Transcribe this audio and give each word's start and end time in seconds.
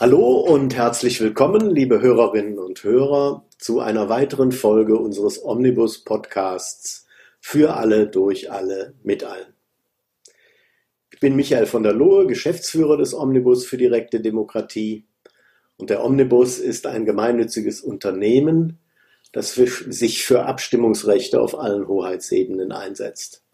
Hallo 0.00 0.38
und 0.38 0.74
herzlich 0.74 1.20
willkommen, 1.20 1.68
liebe 1.68 2.00
Hörerinnen 2.00 2.58
und 2.58 2.84
Hörer, 2.84 3.44
zu 3.58 3.80
einer 3.80 4.08
weiteren 4.08 4.50
Folge 4.50 4.96
unseres 4.96 5.44
Omnibus 5.44 6.04
Podcasts 6.04 7.06
für 7.38 7.76
alle, 7.76 8.06
durch 8.06 8.50
alle, 8.50 8.94
mit 9.02 9.24
allen. 9.24 9.52
Ich 11.12 11.20
bin 11.20 11.36
Michael 11.36 11.66
von 11.66 11.82
der 11.82 11.92
Lohe, 11.92 12.26
Geschäftsführer 12.26 12.96
des 12.96 13.12
Omnibus 13.12 13.66
für 13.66 13.76
direkte 13.76 14.22
Demokratie. 14.22 15.04
Und 15.76 15.90
der 15.90 16.02
Omnibus 16.02 16.58
ist 16.58 16.86
ein 16.86 17.04
gemeinnütziges 17.04 17.82
Unternehmen, 17.82 18.78
das 19.32 19.52
sich 19.52 20.24
für 20.24 20.46
Abstimmungsrechte 20.46 21.38
auf 21.42 21.58
allen 21.58 21.86
Hoheitsebenen 21.86 22.72
einsetzt. 22.72 23.44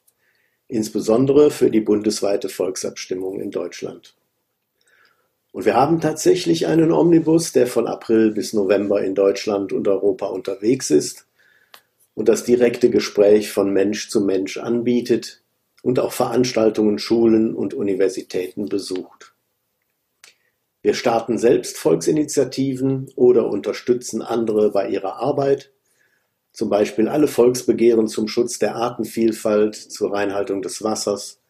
Insbesondere 0.68 1.50
für 1.50 1.72
die 1.72 1.80
bundesweite 1.80 2.48
Volksabstimmung 2.48 3.40
in 3.40 3.50
Deutschland. 3.50 4.14
Und 5.56 5.64
wir 5.64 5.72
haben 5.72 6.02
tatsächlich 6.02 6.66
einen 6.66 6.92
Omnibus, 6.92 7.52
der 7.52 7.66
von 7.66 7.86
April 7.86 8.30
bis 8.30 8.52
November 8.52 9.02
in 9.02 9.14
Deutschland 9.14 9.72
und 9.72 9.88
Europa 9.88 10.26
unterwegs 10.26 10.90
ist 10.90 11.26
und 12.12 12.28
das 12.28 12.44
direkte 12.44 12.90
Gespräch 12.90 13.50
von 13.50 13.72
Mensch 13.72 14.10
zu 14.10 14.20
Mensch 14.20 14.58
anbietet 14.58 15.42
und 15.82 15.98
auch 15.98 16.12
Veranstaltungen, 16.12 16.98
Schulen 16.98 17.54
und 17.54 17.72
Universitäten 17.72 18.68
besucht. 18.68 19.32
Wir 20.82 20.92
starten 20.92 21.38
selbst 21.38 21.78
Volksinitiativen 21.78 23.10
oder 23.16 23.48
unterstützen 23.48 24.20
andere 24.20 24.72
bei 24.72 24.90
ihrer 24.90 25.22
Arbeit, 25.22 25.72
zum 26.52 26.68
Beispiel 26.68 27.08
alle 27.08 27.28
Volksbegehren 27.28 28.08
zum 28.08 28.28
Schutz 28.28 28.58
der 28.58 28.76
Artenvielfalt, 28.76 29.74
zur 29.74 30.12
Reinhaltung 30.12 30.60
des 30.60 30.82
Wassers, 30.82 31.40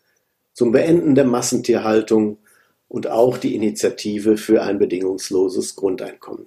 zum 0.53 0.71
Beenden 0.71 1.17
der 1.17 1.25
Massentierhaltung 1.25 2.39
und 2.89 3.09
auch 3.09 3.39
die 3.39 3.55
Initiative 3.55 4.37
für 4.37 4.63
ein 4.63 4.79
bedingungsloses 4.79 5.77
Grundeinkommen. 5.77 6.47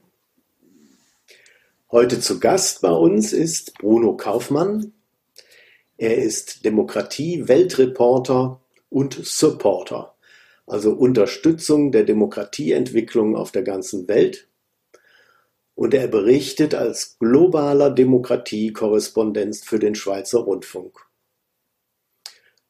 Heute 1.91 2.19
zu 2.19 2.39
Gast 2.39 2.81
bei 2.81 2.91
uns 2.91 3.33
ist 3.33 3.73
Bruno 3.79 4.15
Kaufmann. 4.15 4.93
Er 5.97 6.17
ist 6.17 6.63
Demokratie-Weltreporter 6.63 8.61
und 8.89 9.19
Supporter, 9.25 10.15
also 10.67 10.93
Unterstützung 10.93 11.91
der 11.91 12.03
Demokratieentwicklung 12.03 13.35
auf 13.35 13.51
der 13.51 13.63
ganzen 13.63 14.07
Welt. 14.07 14.47
Und 15.75 15.93
er 15.93 16.07
berichtet 16.07 16.75
als 16.75 17.17
globaler 17.19 17.89
Demokratie-Korrespondenz 17.89 19.63
für 19.63 19.79
den 19.79 19.95
Schweizer 19.95 20.39
Rundfunk. 20.39 21.08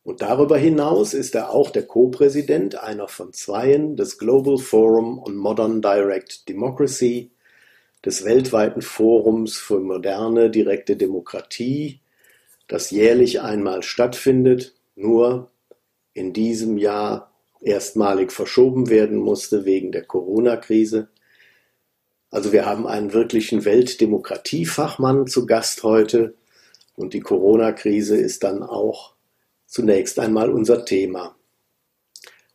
Und 0.09 0.23
darüber 0.23 0.57
hinaus 0.57 1.13
ist 1.13 1.35
er 1.35 1.51
auch 1.51 1.69
der 1.69 1.85
Co-Präsident 1.85 2.73
einer 2.81 3.07
von 3.07 3.31
zweien 3.31 3.95
des 3.95 4.17
Global 4.17 4.57
Forum 4.57 5.19
on 5.19 5.35
Modern 5.35 5.83
Direct 5.83 6.49
Democracy, 6.49 7.29
des 8.03 8.25
weltweiten 8.25 8.81
Forums 8.81 9.57
für 9.57 9.79
moderne 9.79 10.49
direkte 10.49 10.97
Demokratie, 10.97 11.99
das 12.67 12.89
jährlich 12.89 13.41
einmal 13.41 13.83
stattfindet, 13.83 14.73
nur 14.95 15.51
in 16.15 16.33
diesem 16.33 16.79
Jahr 16.79 17.31
erstmalig 17.61 18.31
verschoben 18.31 18.89
werden 18.89 19.19
musste 19.19 19.63
wegen 19.63 19.91
der 19.91 20.05
Corona-Krise. 20.05 21.09
Also 22.31 22.51
wir 22.51 22.65
haben 22.65 22.87
einen 22.87 23.13
wirklichen 23.13 23.63
Weltdemokratiefachmann 23.63 25.27
zu 25.27 25.45
Gast 25.45 25.83
heute 25.83 26.33
und 26.95 27.13
die 27.13 27.19
Corona-Krise 27.19 28.17
ist 28.17 28.43
dann 28.43 28.63
auch 28.63 29.18
zunächst 29.69 30.19
einmal 30.19 30.49
unser 30.49 30.83
Thema. 30.83 31.35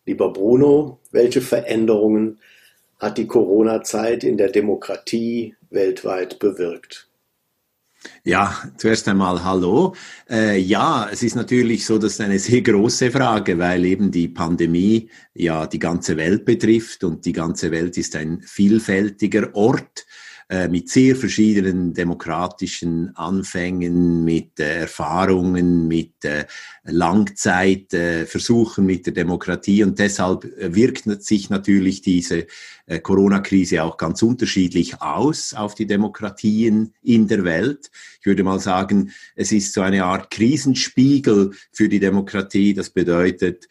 Lieber 0.05 0.33
Bruno, 0.33 1.01
welche 1.13 1.41
Veränderungen 1.41 2.41
hat 2.99 3.17
die 3.17 3.27
Corona-Zeit 3.27 4.25
in 4.25 4.37
der 4.37 4.51
Demokratie 4.51 5.55
weltweit 5.71 6.39
bewirkt? 6.39 7.09
Ja, 8.23 8.55
zuerst 8.77 9.09
einmal 9.09 9.43
Hallo. 9.43 9.95
Äh, 10.29 10.59
ja, 10.59 11.09
es 11.11 11.23
ist 11.23 11.37
natürlich 11.37 11.87
so, 11.87 11.97
dass 11.97 12.21
eine 12.21 12.39
sehr 12.39 12.61
große 12.61 13.11
Frage, 13.11 13.59
weil 13.59 13.85
eben 13.87 14.11
die 14.11 14.29
Pandemie 14.29 15.09
ja 15.33 15.67
die 15.67 15.79
ganze 15.79 16.19
Welt 16.19 16.45
betrifft 16.45 17.03
und 17.05 17.25
die 17.25 17.33
ganze 17.33 17.71
Welt 17.71 17.97
ist 17.97 18.15
ein 18.17 18.43
vielfältiger 18.43 19.55
Ort 19.55 20.05
äh, 20.49 20.69
mit 20.69 20.91
sehr 20.91 21.17
verschiedenen 21.17 21.95
demokratischen 21.95 23.17
Anfängen, 23.17 24.25
mit 24.25 24.61
äh, 24.61 24.81
Erfahrungen, 24.81 25.89
mit 25.89 26.25
äh, 26.25 26.45
Langzeitversuchen 26.85 28.85
mit 28.85 29.07
der 29.07 29.15
Demokratie. 29.15 29.83
Und 29.83 29.99
deshalb 29.99 30.47
wirkt 30.59 31.23
sich 31.23 31.49
natürlich 31.49 32.03
diese 32.03 32.47
Corona-Krise 33.03 33.83
auch 33.83 33.97
ganz 33.97 34.23
unterschiedlich 34.23 35.01
aus 35.01 35.55
auf 35.55 35.75
die 35.75 35.87
Demokratien 35.87 36.93
in 37.03 37.27
der 37.29 37.45
Welt. 37.45 37.91
Ich 38.21 38.27
würde 38.27 38.43
mal 38.43 38.61
sagen, 38.61 39.11
es 39.37 39.53
ist 39.53 39.73
so 39.73 39.81
eine 39.81 40.05
Art 40.05 40.31
Krisenspiegel 40.31 41.53
für 41.73 41.89
die 41.89 42.01
Demokratie. 42.01 42.75
Das 42.75 42.91
bedeutet, 42.91 43.69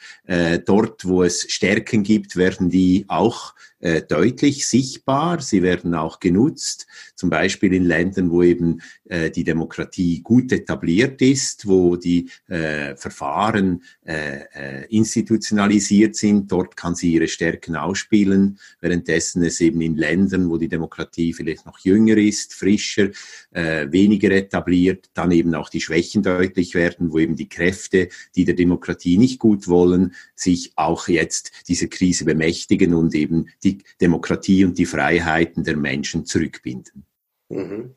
dort, 0.65 1.05
wo 1.05 1.23
es 1.23 1.51
Stärken 1.51 2.03
gibt, 2.03 2.35
werden 2.35 2.69
die 2.69 3.05
auch 3.07 3.53
äh, 3.83 4.01
deutlich 4.01 4.65
sichtbar. 4.65 5.41
Sie 5.41 5.61
werden 5.61 5.93
auch 5.93 6.21
genutzt, 6.21 6.87
zum 7.15 7.29
Beispiel 7.29 7.73
in 7.73 7.83
Ländern, 7.83 8.31
wo 8.31 8.41
eben 8.41 8.81
äh, 9.09 9.29
die 9.29 9.43
Demokratie 9.43 10.21
gut 10.21 10.53
etabliert 10.53 11.21
ist, 11.21 11.67
wo 11.67 11.97
die 11.97 12.29
äh, 12.47 12.95
Verfahren 12.95 13.83
äh, 14.05 14.39
äh, 14.53 14.85
institutionalisiert 14.85 16.15
sind. 16.15 16.49
Dort 16.49 16.77
kann 16.77 16.95
sie 16.95 17.13
ihre 17.13 17.27
Stärken 17.27 17.75
ausspielen, 17.75 18.57
währenddessen 19.05 19.43
es 19.43 19.59
eben 19.59 19.81
in 19.81 19.97
Ländern, 19.97 20.49
wo 20.49 20.57
die 20.57 20.69
Demokratie 20.69 21.33
vielleicht 21.33 21.65
noch 21.65 21.79
jünger 21.79 22.17
ist, 22.17 22.53
frischer, 22.53 23.09
äh, 23.51 23.91
weniger 23.91 24.31
etabliert, 24.31 25.09
dann 25.13 25.31
eben 25.31 25.53
auch 25.55 25.69
die 25.69 25.81
Schwächen 25.81 26.23
deutlich 26.23 26.73
werden, 26.73 27.11
wo 27.11 27.19
eben 27.19 27.35
die 27.35 27.49
Kräfte, 27.49 28.07
die 28.35 28.45
der 28.45 28.55
Demokratie 28.55 29.17
nicht 29.17 29.39
gut 29.39 29.67
wollen, 29.67 30.13
sich 30.35 30.71
auch 30.75 31.07
jetzt 31.07 31.51
diese 31.67 31.89
Krise 31.89 32.23
bemächtigen 32.23 32.93
und 32.93 33.13
eben 33.13 33.49
die 33.63 33.73
die 33.73 33.83
Demokratie 34.01 34.65
und 34.65 34.77
die 34.77 34.85
Freiheiten 34.85 35.63
der 35.63 35.77
Menschen 35.77 36.25
zurückbinden. 36.25 37.05
Mhm. 37.49 37.95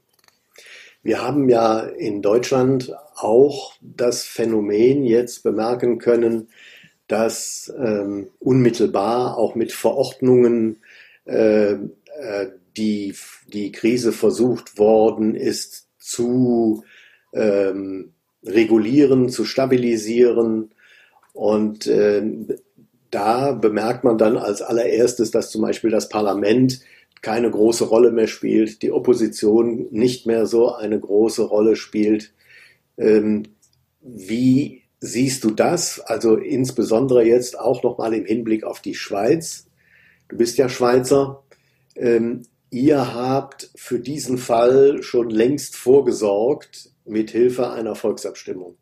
Wir 1.02 1.22
haben 1.22 1.48
ja 1.48 1.80
in 1.80 2.20
Deutschland 2.20 2.92
auch 3.14 3.74
das 3.80 4.24
Phänomen 4.24 5.04
jetzt 5.04 5.44
bemerken 5.44 5.98
können, 5.98 6.48
dass 7.08 7.72
ähm, 7.78 8.28
unmittelbar 8.38 9.36
auch 9.36 9.54
mit 9.54 9.72
Verordnungen 9.72 10.78
äh, 11.24 11.72
äh, 11.72 12.48
die, 12.76 13.14
die 13.46 13.72
Krise 13.72 14.12
versucht 14.12 14.78
worden 14.78 15.34
ist 15.34 15.88
zu 15.98 16.84
ähm, 17.32 18.12
regulieren, 18.44 19.28
zu 19.28 19.44
stabilisieren. 19.44 20.70
Und 21.32 21.86
äh, 21.86 22.22
da 23.10 23.52
bemerkt 23.52 24.04
man 24.04 24.18
dann 24.18 24.36
als 24.36 24.62
allererstes, 24.62 25.30
dass 25.30 25.50
zum 25.50 25.62
Beispiel 25.62 25.90
das 25.90 26.08
Parlament 26.08 26.80
keine 27.22 27.50
große 27.50 27.84
Rolle 27.84 28.12
mehr 28.12 28.26
spielt, 28.26 28.82
die 28.82 28.92
Opposition 28.92 29.88
nicht 29.90 30.26
mehr 30.26 30.46
so 30.46 30.74
eine 30.74 30.98
große 30.98 31.42
Rolle 31.42 31.76
spielt. 31.76 32.32
Ähm, 32.98 33.44
wie 34.00 34.82
siehst 35.00 35.44
du 35.44 35.50
das? 35.50 36.00
Also 36.00 36.36
insbesondere 36.36 37.24
jetzt 37.24 37.58
auch 37.58 37.82
nochmal 37.82 38.14
im 38.14 38.24
Hinblick 38.24 38.64
auf 38.64 38.80
die 38.80 38.94
Schweiz. 38.94 39.66
Du 40.28 40.36
bist 40.36 40.58
ja 40.58 40.68
Schweizer. 40.68 41.44
Ähm, 41.94 42.42
ihr 42.70 43.14
habt 43.14 43.70
für 43.76 43.98
diesen 43.98 44.38
Fall 44.38 45.02
schon 45.02 45.30
längst 45.30 45.76
vorgesorgt 45.76 46.90
mit 47.04 47.30
Hilfe 47.30 47.70
einer 47.70 47.94
Volksabstimmung. 47.94 48.76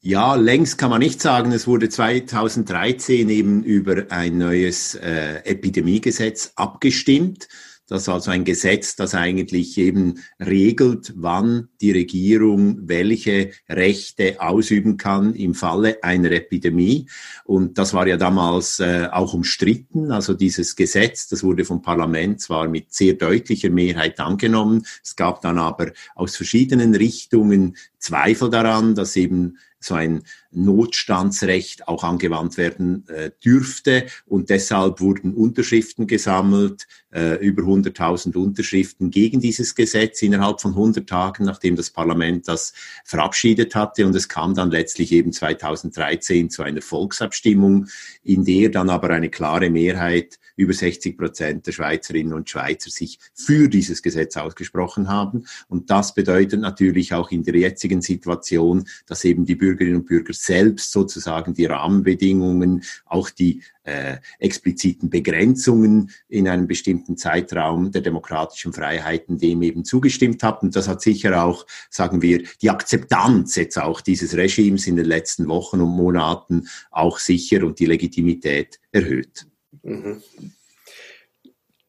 Ja, 0.00 0.36
längst 0.36 0.78
kann 0.78 0.90
man 0.90 1.00
nicht 1.00 1.20
sagen. 1.20 1.50
Es 1.50 1.66
wurde 1.66 1.88
2013 1.88 3.28
eben 3.28 3.64
über 3.64 4.04
ein 4.10 4.38
neues 4.38 4.94
äh, 4.94 5.38
Epidemiegesetz 5.44 6.52
abgestimmt. 6.54 7.48
Das 7.88 8.02
ist 8.02 8.08
also 8.08 8.32
ein 8.32 8.44
Gesetz, 8.44 8.96
das 8.96 9.14
eigentlich 9.14 9.78
eben 9.78 10.18
regelt, 10.40 11.12
wann 11.16 11.68
die 11.80 11.92
Regierung 11.92 12.88
welche 12.88 13.50
Rechte 13.68 14.40
ausüben 14.40 14.96
kann 14.96 15.34
im 15.34 15.54
Falle 15.54 16.02
einer 16.02 16.32
Epidemie. 16.32 17.06
Und 17.44 17.78
das 17.78 17.94
war 17.94 18.08
ja 18.08 18.16
damals 18.16 18.80
äh, 18.80 19.08
auch 19.12 19.34
umstritten. 19.34 20.10
Also 20.10 20.34
dieses 20.34 20.74
Gesetz, 20.74 21.28
das 21.28 21.44
wurde 21.44 21.64
vom 21.64 21.80
Parlament 21.80 22.40
zwar 22.40 22.68
mit 22.68 22.92
sehr 22.92 23.14
deutlicher 23.14 23.70
Mehrheit 23.70 24.18
angenommen. 24.18 24.84
Es 25.04 25.14
gab 25.14 25.40
dann 25.42 25.58
aber 25.58 25.92
aus 26.16 26.36
verschiedenen 26.36 26.94
Richtungen 26.94 27.76
Zweifel 27.98 28.50
daran, 28.50 28.94
dass 28.94 29.16
eben 29.16 29.58
so 29.86 29.94
ein 29.94 30.22
Notstandsrecht 30.50 31.86
auch 31.86 32.02
angewandt 32.02 32.56
werden 32.56 33.06
äh, 33.08 33.30
dürfte. 33.44 34.06
Und 34.26 34.50
deshalb 34.50 35.00
wurden 35.00 35.34
Unterschriften 35.34 36.06
gesammelt, 36.06 36.86
äh, 37.12 37.36
über 37.36 37.62
100.000 37.62 38.36
Unterschriften 38.36 39.10
gegen 39.10 39.40
dieses 39.40 39.74
Gesetz 39.74 40.22
innerhalb 40.22 40.60
von 40.60 40.72
100 40.72 41.08
Tagen, 41.08 41.44
nachdem 41.44 41.76
das 41.76 41.90
Parlament 41.90 42.48
das 42.48 42.72
verabschiedet 43.04 43.74
hatte. 43.74 44.06
Und 44.06 44.14
es 44.14 44.28
kam 44.28 44.54
dann 44.54 44.70
letztlich 44.70 45.12
eben 45.12 45.32
2013 45.32 46.50
zu 46.50 46.62
einer 46.62 46.82
Volksabstimmung, 46.82 47.86
in 48.22 48.44
der 48.44 48.70
dann 48.70 48.90
aber 48.90 49.10
eine 49.10 49.30
klare 49.30 49.70
Mehrheit 49.70 50.38
über 50.56 50.72
60 50.72 51.16
Prozent 51.16 51.66
der 51.66 51.72
Schweizerinnen 51.72 52.32
und 52.32 52.48
Schweizer 52.50 52.90
sich 52.90 53.18
für 53.34 53.68
dieses 53.68 54.02
Gesetz 54.02 54.36
ausgesprochen 54.36 55.08
haben. 55.08 55.46
Und 55.68 55.90
das 55.90 56.14
bedeutet 56.14 56.60
natürlich 56.60 57.12
auch 57.12 57.30
in 57.30 57.44
der 57.44 57.56
jetzigen 57.56 58.00
Situation, 58.00 58.88
dass 59.06 59.24
eben 59.24 59.44
die 59.44 59.54
Bürgerinnen 59.76 60.00
und 60.00 60.06
Bürger 60.06 60.32
selbst 60.32 60.90
sozusagen 60.90 61.54
die 61.54 61.66
Rahmenbedingungen, 61.66 62.82
auch 63.04 63.30
die 63.30 63.62
äh, 63.84 64.16
expliziten 64.38 65.10
Begrenzungen 65.10 66.10
in 66.28 66.48
einem 66.48 66.66
bestimmten 66.66 67.16
Zeitraum 67.16 67.92
der 67.92 68.02
demokratischen 68.02 68.72
Freiheiten 68.72 69.38
dem 69.38 69.62
eben 69.62 69.84
zugestimmt 69.84 70.42
haben. 70.42 70.68
Und 70.68 70.76
das 70.76 70.88
hat 70.88 71.02
sicher 71.02 71.44
auch, 71.44 71.66
sagen 71.90 72.22
wir, 72.22 72.42
die 72.62 72.70
Akzeptanz 72.70 73.54
jetzt 73.56 73.78
auch 73.78 74.00
dieses 74.00 74.36
Regimes 74.36 74.86
in 74.86 74.96
den 74.96 75.06
letzten 75.06 75.48
Wochen 75.48 75.80
und 75.80 75.90
Monaten 75.90 76.68
auch 76.90 77.18
sicher 77.18 77.64
und 77.64 77.78
die 77.78 77.86
Legitimität 77.86 78.80
erhöht. 78.90 79.46
Mhm. 79.82 80.22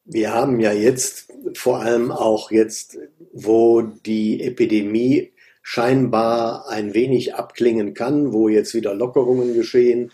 Wir 0.04 0.32
haben 0.32 0.60
ja 0.60 0.72
jetzt 0.72 1.30
vor 1.54 1.80
allem 1.80 2.10
auch 2.10 2.50
jetzt, 2.50 2.96
wo 3.32 3.82
die 3.82 4.42
Epidemie 4.42 5.32
scheinbar 5.70 6.66
ein 6.70 6.94
wenig 6.94 7.34
abklingen 7.34 7.92
kann, 7.92 8.32
wo 8.32 8.48
jetzt 8.48 8.72
wieder 8.72 8.94
Lockerungen 8.94 9.52
geschehen, 9.52 10.12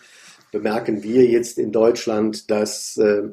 bemerken 0.51 1.05
wir 1.05 1.27
jetzt 1.27 1.59
in 1.61 1.71
Deutschland, 1.71 2.51
dass 2.51 2.97
äh, 2.97 3.29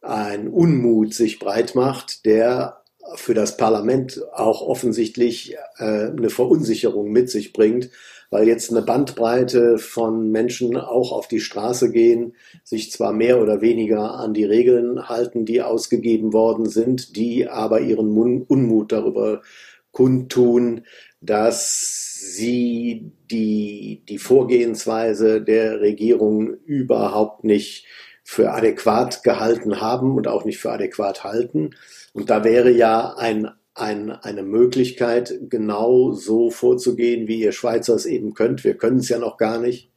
ein 0.00 0.46
Unmut 0.46 1.14
sich 1.14 1.40
breit 1.40 1.74
macht, 1.74 2.26
der 2.26 2.84
für 3.16 3.34
das 3.34 3.56
Parlament 3.56 4.22
auch 4.32 4.62
offensichtlich 4.62 5.56
äh, 5.78 6.10
eine 6.16 6.30
Verunsicherung 6.30 7.10
mit 7.10 7.28
sich 7.28 7.52
bringt, 7.52 7.90
weil 8.30 8.46
jetzt 8.46 8.70
eine 8.70 8.82
Bandbreite 8.82 9.78
von 9.78 10.30
Menschen 10.30 10.76
auch 10.76 11.10
auf 11.10 11.26
die 11.26 11.40
Straße 11.40 11.90
gehen, 11.90 12.36
sich 12.62 12.92
zwar 12.92 13.12
mehr 13.12 13.42
oder 13.42 13.62
weniger 13.62 14.14
an 14.14 14.32
die 14.32 14.44
Regeln 14.44 15.08
halten, 15.08 15.44
die 15.44 15.60
ausgegeben 15.60 16.32
worden 16.32 16.66
sind, 16.66 17.16
die 17.16 17.48
aber 17.48 17.80
ihren 17.80 18.16
Unmut 18.46 18.92
darüber 18.92 19.42
kundtun, 19.94 20.84
dass 21.22 22.14
sie 22.20 23.12
die, 23.30 24.02
die 24.06 24.18
Vorgehensweise 24.18 25.40
der 25.40 25.80
Regierung 25.80 26.54
überhaupt 26.66 27.44
nicht 27.44 27.86
für 28.22 28.52
adäquat 28.52 29.22
gehalten 29.22 29.80
haben 29.80 30.16
und 30.16 30.28
auch 30.28 30.44
nicht 30.44 30.58
für 30.58 30.72
adäquat 30.72 31.24
halten. 31.24 31.70
Und 32.12 32.28
da 32.28 32.44
wäre 32.44 32.70
ja 32.70 33.14
ein 33.16 33.48
ein, 33.74 34.10
eine 34.10 34.42
Möglichkeit, 34.42 35.34
genau 35.48 36.12
so 36.12 36.50
vorzugehen, 36.50 37.26
wie 37.26 37.40
ihr 37.40 37.52
Schweizer 37.52 37.94
es 37.94 38.06
eben 38.06 38.34
könnt. 38.34 38.64
Wir 38.64 38.76
können 38.76 38.98
es 38.98 39.08
ja 39.08 39.18
noch 39.18 39.36
gar 39.36 39.58
nicht, 39.58 39.90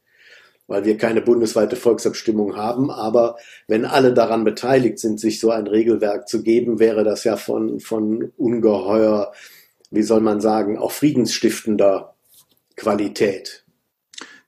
weil 0.66 0.84
wir 0.84 0.96
keine 0.96 1.22
bundesweite 1.22 1.76
Volksabstimmung 1.76 2.56
haben. 2.56 2.90
Aber 2.90 3.36
wenn 3.68 3.84
alle 3.84 4.12
daran 4.12 4.42
beteiligt 4.44 4.98
sind, 4.98 5.20
sich 5.20 5.38
so 5.38 5.50
ein 5.50 5.68
Regelwerk 5.68 6.28
zu 6.28 6.42
geben, 6.42 6.80
wäre 6.80 7.04
das 7.04 7.22
ja 7.22 7.36
von, 7.36 7.78
von 7.78 8.32
ungeheuer, 8.36 9.32
wie 9.90 10.02
soll 10.02 10.20
man 10.20 10.40
sagen, 10.40 10.78
auch 10.78 10.92
friedensstiftender 10.92 12.14
Qualität. 12.76 13.64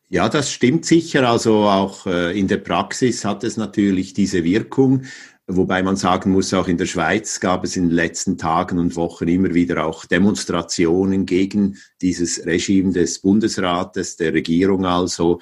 Ja, 0.09 0.29
das 0.29 0.53
stimmt 0.53 0.85
sicher. 0.85 1.29
Also 1.29 1.65
auch 1.65 2.07
äh, 2.07 2.39
in 2.39 2.49
der 2.49 2.59
Praxis 2.59 3.25
hat 3.25 3.45
es 3.45 3.57
natürlich 3.57 4.13
diese 4.13 4.43
Wirkung. 4.43 5.05
Wobei 5.53 5.83
man 5.83 5.97
sagen 5.97 6.31
muss, 6.31 6.55
auch 6.55 6.69
in 6.69 6.79
der 6.79 6.87
Schweiz 6.87 7.41
gab 7.41 7.65
es 7.65 7.77
in 7.77 7.89
den 7.89 7.95
letzten 7.95 8.39
Tagen 8.39 8.79
und 8.79 8.95
Wochen 8.95 9.27
immer 9.27 9.53
wieder 9.53 9.85
auch 9.85 10.05
Demonstrationen 10.05 11.27
gegen 11.27 11.77
dieses 12.03 12.47
Regime 12.47 12.93
des 12.93 13.21
Bundesrates, 13.21 14.17
der 14.17 14.33
Regierung 14.33 14.87
also, 14.87 15.41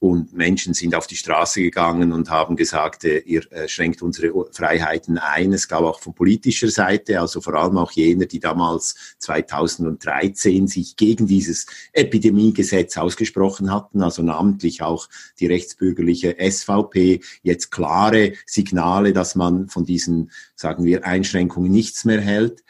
und 0.00 0.34
Menschen 0.34 0.74
sind 0.74 0.94
auf 0.94 1.06
die 1.06 1.16
Straße 1.16 1.62
gegangen 1.62 2.12
und 2.12 2.28
haben 2.28 2.56
gesagt, 2.56 3.04
äh, 3.04 3.20
ihr 3.20 3.50
äh, 3.52 3.68
schränkt 3.68 4.02
unsere 4.02 4.32
Freiheiten 4.52 5.16
ein. 5.16 5.54
Es 5.54 5.66
gab 5.66 5.80
auch 5.80 5.98
von 6.00 6.14
politischer 6.14 6.68
Seite, 6.68 7.20
also 7.20 7.40
vor 7.40 7.54
allem 7.54 7.78
auch 7.78 7.90
jener, 7.92 8.26
die 8.26 8.38
damals 8.38 9.16
2013 9.20 10.68
sich 10.68 10.96
gegen 10.96 11.26
dieses 11.26 11.66
Epidemiegesetz 11.94 12.98
ausgesprochen 12.98 13.72
hatten, 13.72 14.02
also 14.02 14.22
namentlich 14.22 14.82
auch 14.82 15.08
die 15.40 15.46
rechtsbürgerliche 15.46 16.36
SVP, 16.38 17.20
jetzt 17.42 17.70
klare 17.70 18.34
Signale, 18.44 19.14
dass 19.14 19.36
man 19.36 19.68
von 19.68 19.86
diesen, 19.86 20.32
sagen 20.54 20.84
wir, 20.84 21.06
Einschränkungen 21.06 21.72
nichts 21.72 22.04
mehr 22.04 22.20
hält. 22.20 22.62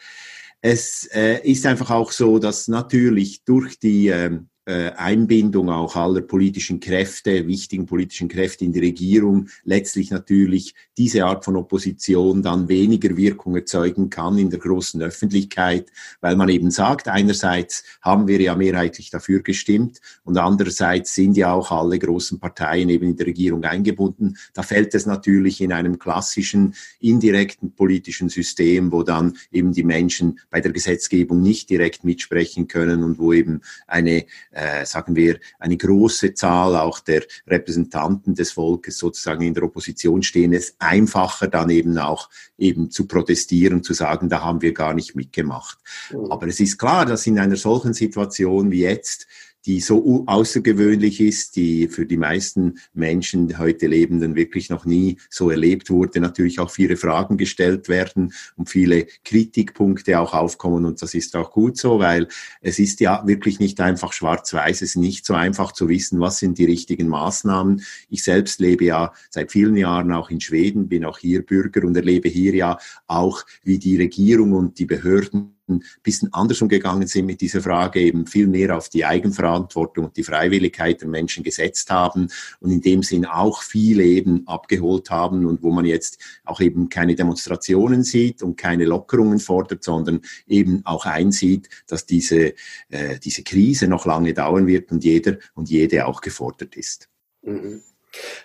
Es 0.61 1.03
äh, 1.13 1.41
ist 1.43 1.65
einfach 1.65 1.91
auch 1.91 2.11
so, 2.11 2.39
dass 2.39 2.69
natürlich 2.69 3.43
durch 3.43 3.77
die 3.77 4.07
ähm, 4.07 4.35
äh, 4.35 4.54
Einbindung 4.65 5.69
auch 5.69 5.95
aller 5.95 6.21
politischen 6.21 6.79
Kräfte, 6.79 7.45
wichtigen 7.45 7.85
politischen 7.85 8.27
Kräfte 8.27 8.65
in 8.65 8.73
die 8.73 8.79
Regierung, 8.79 9.47
letztlich 9.63 10.09
natürlich 10.09 10.73
diese 10.97 11.25
Art 11.25 11.45
von 11.45 11.55
Opposition 11.55 12.41
dann 12.41 12.67
weniger 12.67 13.15
Wirkung 13.15 13.55
erzeugen 13.55 14.09
kann 14.09 14.39
in 14.39 14.49
der 14.49 14.59
großen 14.59 15.01
Öffentlichkeit, 15.03 15.91
weil 16.19 16.35
man 16.35 16.49
eben 16.49 16.71
sagt, 16.71 17.07
einerseits 17.07 17.83
haben 18.01 18.27
wir 18.27 18.41
ja 18.41 18.55
mehrheitlich 18.55 19.11
dafür 19.11 19.43
gestimmt 19.43 19.99
und 20.23 20.37
andererseits 20.37 21.13
sind 21.13 21.37
ja 21.37 21.53
auch 21.53 21.71
alle 21.71 21.99
großen 21.99 22.39
Parteien 22.39 22.89
eben 22.89 23.09
in 23.09 23.17
der 23.17 23.27
Regierung 23.27 23.63
eingebunden. 23.65 24.37
Da 24.55 24.63
fällt 24.63 24.95
es 24.95 25.05
natürlich 25.05 25.61
in 25.61 25.73
einem 25.73 25.99
klassischen 25.99 26.73
indirekten 26.99 27.75
politischen 27.75 28.29
System, 28.29 28.91
wo 28.91 29.03
dann 29.03 29.37
eben 29.51 29.73
die 29.73 29.83
Menschen 29.83 30.39
bei 30.49 30.59
der 30.59 30.71
Gesetzgebung 30.71 31.41
nicht 31.41 31.69
direkt 31.69 32.03
mitsprechen 32.03 32.67
können 32.67 33.03
und 33.03 33.19
wo 33.19 33.31
eben 33.31 33.61
eine 33.85 34.25
äh, 34.55 34.85
sagen 34.85 35.15
wir, 35.15 35.39
eine 35.59 35.77
große 35.77 36.33
Zahl 36.33 36.75
auch 36.75 36.99
der 36.99 37.23
Repräsentanten 37.45 38.33
des 38.35 38.53
Volkes 38.53 38.97
sozusagen 38.97 39.43
in 39.43 39.53
der 39.53 39.63
Opposition 39.63 40.23
stehen, 40.23 40.53
es 40.53 40.75
einfacher 40.79 41.47
dann 41.47 41.69
eben 41.69 41.97
auch 41.97 42.29
eben 42.57 42.89
zu 42.89 43.05
protestieren, 43.05 43.83
zu 43.83 43.93
sagen, 43.93 44.29
da 44.29 44.41
haben 44.41 44.61
wir 44.61 44.73
gar 44.73 44.93
nicht 44.93 45.15
mitgemacht. 45.15 45.77
Mhm. 46.11 46.31
Aber 46.31 46.47
es 46.47 46.59
ist 46.59 46.77
klar, 46.77 47.05
dass 47.05 47.27
in 47.27 47.37
einer 47.37 47.57
solchen 47.57 47.93
Situation 47.93 48.71
wie 48.71 48.81
jetzt 48.81 49.27
die 49.65 49.79
so 49.79 50.23
außergewöhnlich 50.27 51.19
ist, 51.19 51.55
die 51.55 51.87
für 51.87 52.05
die 52.05 52.17
meisten 52.17 52.75
Menschen, 52.93 53.47
die 53.47 53.57
heute 53.57 53.87
Lebenden, 53.87 54.35
wirklich 54.35 54.69
noch 54.69 54.85
nie 54.85 55.17
so 55.29 55.49
erlebt 55.49 55.89
wurde, 55.89 56.19
natürlich 56.19 56.59
auch 56.59 56.69
viele 56.69 56.97
Fragen 56.97 57.37
gestellt 57.37 57.89
werden 57.89 58.33
und 58.55 58.69
viele 58.69 59.07
Kritikpunkte 59.23 60.19
auch 60.19 60.33
aufkommen. 60.33 60.85
Und 60.85 61.01
das 61.01 61.13
ist 61.13 61.35
auch 61.35 61.51
gut 61.51 61.77
so, 61.77 61.99
weil 61.99 62.27
es 62.61 62.79
ist 62.79 62.99
ja 62.99 63.25
wirklich 63.25 63.59
nicht 63.59 63.81
einfach 63.81 64.13
schwarz-weiß, 64.13 64.77
es 64.77 64.89
ist 64.89 64.97
nicht 64.97 65.25
so 65.25 65.33
einfach 65.33 65.71
zu 65.71 65.89
wissen, 65.89 66.19
was 66.19 66.37
sind 66.37 66.57
die 66.57 66.65
richtigen 66.65 67.07
Maßnahmen. 67.07 67.81
Ich 68.09 68.23
selbst 68.23 68.59
lebe 68.59 68.85
ja 68.85 69.13
seit 69.29 69.51
vielen 69.51 69.77
Jahren 69.77 70.11
auch 70.11 70.29
in 70.29 70.41
Schweden, 70.41 70.87
bin 70.87 71.05
auch 71.05 71.17
hier 71.17 71.43
Bürger 71.43 71.83
und 71.85 71.95
erlebe 71.95 72.29
hier 72.29 72.53
ja 72.53 72.77
auch, 73.07 73.43
wie 73.63 73.79
die 73.79 73.97
Regierung 73.97 74.53
und 74.53 74.79
die 74.79 74.85
Behörden 74.85 75.54
ein 75.67 75.83
bisschen 76.03 76.33
anders 76.33 76.61
umgegangen 76.61 77.07
sind 77.07 77.25
mit 77.25 77.41
dieser 77.41 77.61
Frage, 77.61 77.99
eben 78.01 78.27
viel 78.27 78.47
mehr 78.47 78.77
auf 78.77 78.89
die 78.89 79.05
Eigenverantwortung 79.05 80.05
und 80.05 80.17
die 80.17 80.23
Freiwilligkeit 80.23 81.01
der 81.01 81.07
Menschen 81.07 81.43
gesetzt 81.43 81.89
haben 81.89 82.29
und 82.59 82.71
in 82.71 82.81
dem 82.81 83.03
Sinn 83.03 83.25
auch 83.25 83.61
viele 83.61 84.03
eben 84.03 84.47
abgeholt 84.47 85.09
haben 85.09 85.45
und 85.45 85.63
wo 85.63 85.71
man 85.71 85.85
jetzt 85.85 86.19
auch 86.43 86.61
eben 86.61 86.89
keine 86.89 87.15
Demonstrationen 87.15 88.03
sieht 88.03 88.43
und 88.43 88.57
keine 88.57 88.85
Lockerungen 88.85 89.39
fordert, 89.39 89.83
sondern 89.83 90.21
eben 90.47 90.81
auch 90.85 91.05
einsieht, 91.05 91.69
dass 91.87 92.05
diese, 92.05 92.53
äh, 92.89 93.19
diese 93.23 93.43
Krise 93.43 93.87
noch 93.87 94.05
lange 94.05 94.33
dauern 94.33 94.67
wird 94.67 94.91
und 94.91 95.03
jeder 95.03 95.37
und 95.53 95.69
jede 95.69 96.05
auch 96.05 96.21
gefordert 96.21 96.75
ist. 96.75 97.09
Mhm. 97.41 97.81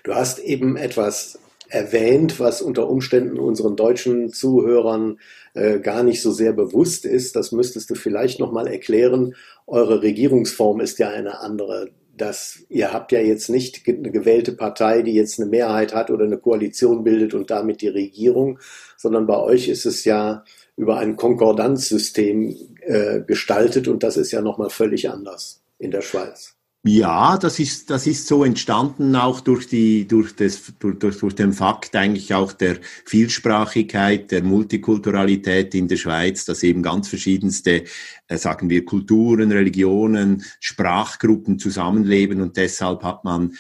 Du 0.02 0.14
hast 0.14 0.38
eben 0.40 0.76
etwas 0.76 1.38
erwähnt, 1.70 2.38
was 2.40 2.60
unter 2.60 2.88
Umständen 2.88 3.38
unseren 3.38 3.76
deutschen 3.76 4.32
Zuhörern 4.32 5.18
äh, 5.54 5.78
gar 5.78 6.02
nicht 6.02 6.20
so 6.20 6.30
sehr 6.30 6.52
bewusst 6.52 7.04
ist. 7.04 7.36
Das 7.36 7.52
müsstest 7.52 7.88
du 7.90 7.94
vielleicht 7.94 8.40
noch 8.40 8.52
mal 8.52 8.66
erklären. 8.66 9.34
Eure 9.66 10.02
Regierungsform 10.02 10.80
ist 10.80 10.98
ja 10.98 11.08
eine 11.08 11.40
andere. 11.40 11.90
Das, 12.16 12.64
ihr 12.68 12.92
habt 12.92 13.12
ja 13.12 13.20
jetzt 13.20 13.48
nicht 13.48 13.88
eine 13.88 14.10
gewählte 14.10 14.52
Partei, 14.52 15.02
die 15.02 15.14
jetzt 15.14 15.40
eine 15.40 15.48
Mehrheit 15.48 15.94
hat 15.94 16.10
oder 16.10 16.24
eine 16.24 16.36
Koalition 16.36 17.02
bildet 17.02 17.32
und 17.32 17.50
damit 17.50 17.80
die 17.80 17.88
Regierung, 17.88 18.58
sondern 18.98 19.26
bei 19.26 19.38
euch 19.38 19.68
ist 19.68 19.86
es 19.86 20.04
ja 20.04 20.44
über 20.76 20.98
ein 20.98 21.16
Konkordanzsystem 21.16 22.56
äh, 22.82 23.20
gestaltet 23.20 23.88
und 23.88 24.02
das 24.02 24.16
ist 24.16 24.32
ja 24.32 24.42
noch 24.42 24.58
mal 24.58 24.70
völlig 24.70 25.08
anders 25.08 25.62
in 25.78 25.90
der 25.90 26.02
Schweiz. 26.02 26.59
Ja, 26.82 27.36
das 27.36 27.58
ist, 27.58 27.90
das 27.90 28.06
ist 28.06 28.26
so 28.26 28.42
entstanden 28.42 29.14
auch 29.14 29.40
durch 29.42 29.68
die, 29.68 30.08
durch 30.08 30.34
das, 30.34 30.72
durch, 30.78 30.98
durch, 30.98 31.18
durch 31.18 31.34
den 31.34 31.52
Fakt 31.52 31.94
eigentlich 31.94 32.32
auch 32.32 32.54
der 32.54 32.78
Vielsprachigkeit, 33.04 34.30
der 34.30 34.42
Multikulturalität 34.42 35.74
in 35.74 35.88
der 35.88 35.96
Schweiz, 35.96 36.46
dass 36.46 36.62
eben 36.62 36.82
ganz 36.82 37.08
verschiedenste, 37.08 37.84
äh, 38.28 38.38
sagen 38.38 38.70
wir, 38.70 38.86
Kulturen, 38.86 39.52
Religionen, 39.52 40.42
Sprachgruppen 40.58 41.58
zusammenleben 41.58 42.40
und 42.40 42.56
deshalb 42.56 43.02
hat 43.02 43.24
man 43.24 43.58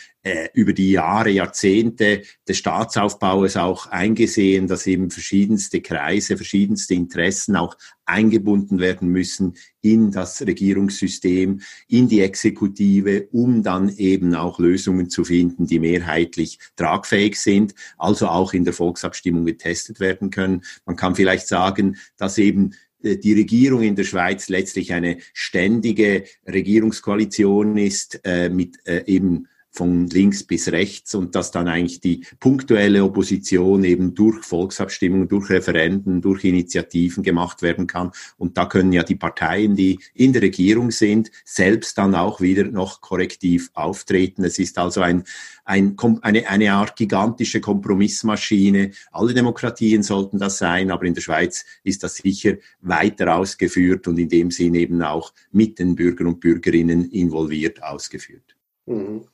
über 0.52 0.74
die 0.74 0.90
Jahre, 0.90 1.30
Jahrzehnte 1.30 2.22
des 2.46 2.58
Staatsaufbaus 2.58 3.56
auch 3.56 3.86
eingesehen, 3.86 4.66
dass 4.66 4.86
eben 4.86 5.10
verschiedenste 5.10 5.80
Kreise, 5.80 6.36
verschiedenste 6.36 6.94
Interessen 6.94 7.56
auch 7.56 7.76
eingebunden 8.10 8.80
werden 8.80 9.08
müssen 9.08 9.54
in 9.80 10.10
das 10.10 10.42
Regierungssystem, 10.42 11.60
in 11.88 12.08
die 12.08 12.20
Exekutive, 12.20 13.28
um 13.30 13.62
dann 13.62 13.88
eben 13.88 14.34
auch 14.34 14.58
Lösungen 14.58 15.08
zu 15.08 15.24
finden, 15.24 15.66
die 15.66 15.78
mehrheitlich 15.78 16.58
tragfähig 16.76 17.36
sind, 17.36 17.74
also 17.96 18.28
auch 18.28 18.52
in 18.52 18.64
der 18.64 18.74
Volksabstimmung 18.74 19.46
getestet 19.46 20.00
werden 20.00 20.30
können. 20.30 20.62
Man 20.84 20.96
kann 20.96 21.14
vielleicht 21.14 21.46
sagen, 21.46 21.96
dass 22.16 22.36
eben 22.36 22.74
äh, 23.02 23.16
die 23.16 23.32
Regierung 23.32 23.82
in 23.82 23.96
der 23.96 24.04
Schweiz 24.04 24.48
letztlich 24.48 24.92
eine 24.92 25.18
ständige 25.32 26.24
Regierungskoalition 26.46 27.76
ist 27.76 28.20
äh, 28.24 28.48
mit 28.48 28.76
äh, 28.86 29.04
eben 29.06 29.46
von 29.70 30.06
links 30.08 30.42
bis 30.42 30.68
rechts 30.72 31.14
und 31.14 31.34
dass 31.34 31.50
dann 31.52 31.68
eigentlich 31.68 32.00
die 32.00 32.26
punktuelle 32.40 33.04
Opposition 33.04 33.84
eben 33.84 34.14
durch 34.14 34.44
Volksabstimmungen, 34.44 35.28
durch 35.28 35.48
Referenden, 35.50 36.20
durch 36.20 36.44
Initiativen 36.44 37.22
gemacht 37.22 37.62
werden 37.62 37.86
kann. 37.86 38.10
Und 38.36 38.58
da 38.58 38.66
können 38.66 38.92
ja 38.92 39.02
die 39.02 39.14
Parteien, 39.14 39.76
die 39.76 40.00
in 40.14 40.32
der 40.32 40.42
Regierung 40.42 40.90
sind, 40.90 41.30
selbst 41.44 41.96
dann 41.98 42.14
auch 42.14 42.40
wieder 42.40 42.64
noch 42.64 43.00
korrektiv 43.00 43.70
auftreten. 43.74 44.44
Es 44.44 44.58
ist 44.58 44.76
also 44.76 45.02
ein, 45.02 45.24
ein, 45.64 45.96
eine, 46.22 46.48
eine 46.48 46.72
Art 46.72 46.96
gigantische 46.96 47.60
Kompromissmaschine. 47.60 48.90
Alle 49.12 49.34
Demokratien 49.34 50.02
sollten 50.02 50.38
das 50.38 50.58
sein, 50.58 50.90
aber 50.90 51.04
in 51.04 51.14
der 51.14 51.22
Schweiz 51.22 51.64
ist 51.84 52.02
das 52.02 52.16
sicher 52.16 52.54
weiter 52.80 53.36
ausgeführt 53.36 54.08
und 54.08 54.18
in 54.18 54.28
dem 54.28 54.50
Sinn 54.50 54.74
eben 54.74 55.00
auch 55.02 55.32
mit 55.52 55.78
den 55.78 55.94
Bürgern 55.94 56.26
und 56.26 56.40
Bürgerinnen 56.40 57.08
involviert 57.10 57.82
ausgeführt. 57.82 58.56
Mhm. 58.86 59.29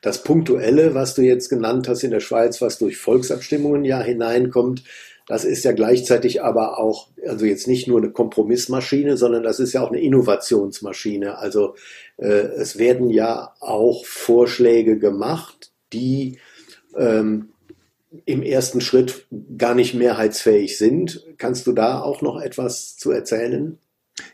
Das 0.00 0.22
Punktuelle, 0.22 0.94
was 0.94 1.14
du 1.14 1.22
jetzt 1.22 1.48
genannt 1.48 1.88
hast 1.88 2.02
in 2.02 2.10
der 2.10 2.20
Schweiz, 2.20 2.60
was 2.60 2.78
durch 2.78 2.96
Volksabstimmungen 2.96 3.84
ja 3.84 4.00
hineinkommt, 4.00 4.84
das 5.26 5.44
ist 5.44 5.64
ja 5.64 5.72
gleichzeitig 5.72 6.42
aber 6.42 6.78
auch, 6.78 7.08
also 7.26 7.46
jetzt 7.46 7.68
nicht 7.68 7.86
nur 7.86 7.98
eine 7.98 8.10
Kompromissmaschine, 8.10 9.16
sondern 9.16 9.42
das 9.42 9.60
ist 9.60 9.72
ja 9.72 9.82
auch 9.82 9.90
eine 9.90 10.00
Innovationsmaschine. 10.00 11.38
Also 11.38 11.76
äh, 12.16 12.26
es 12.26 12.76
werden 12.76 13.08
ja 13.08 13.54
auch 13.60 14.04
Vorschläge 14.04 14.98
gemacht, 14.98 15.72
die 15.92 16.38
ähm, 16.96 17.50
im 18.26 18.42
ersten 18.42 18.80
Schritt 18.80 19.26
gar 19.56 19.74
nicht 19.74 19.94
mehrheitsfähig 19.94 20.76
sind. 20.76 21.24
Kannst 21.38 21.66
du 21.66 21.72
da 21.72 22.02
auch 22.02 22.20
noch 22.20 22.40
etwas 22.40 22.96
zu 22.96 23.10
erzählen? 23.10 23.78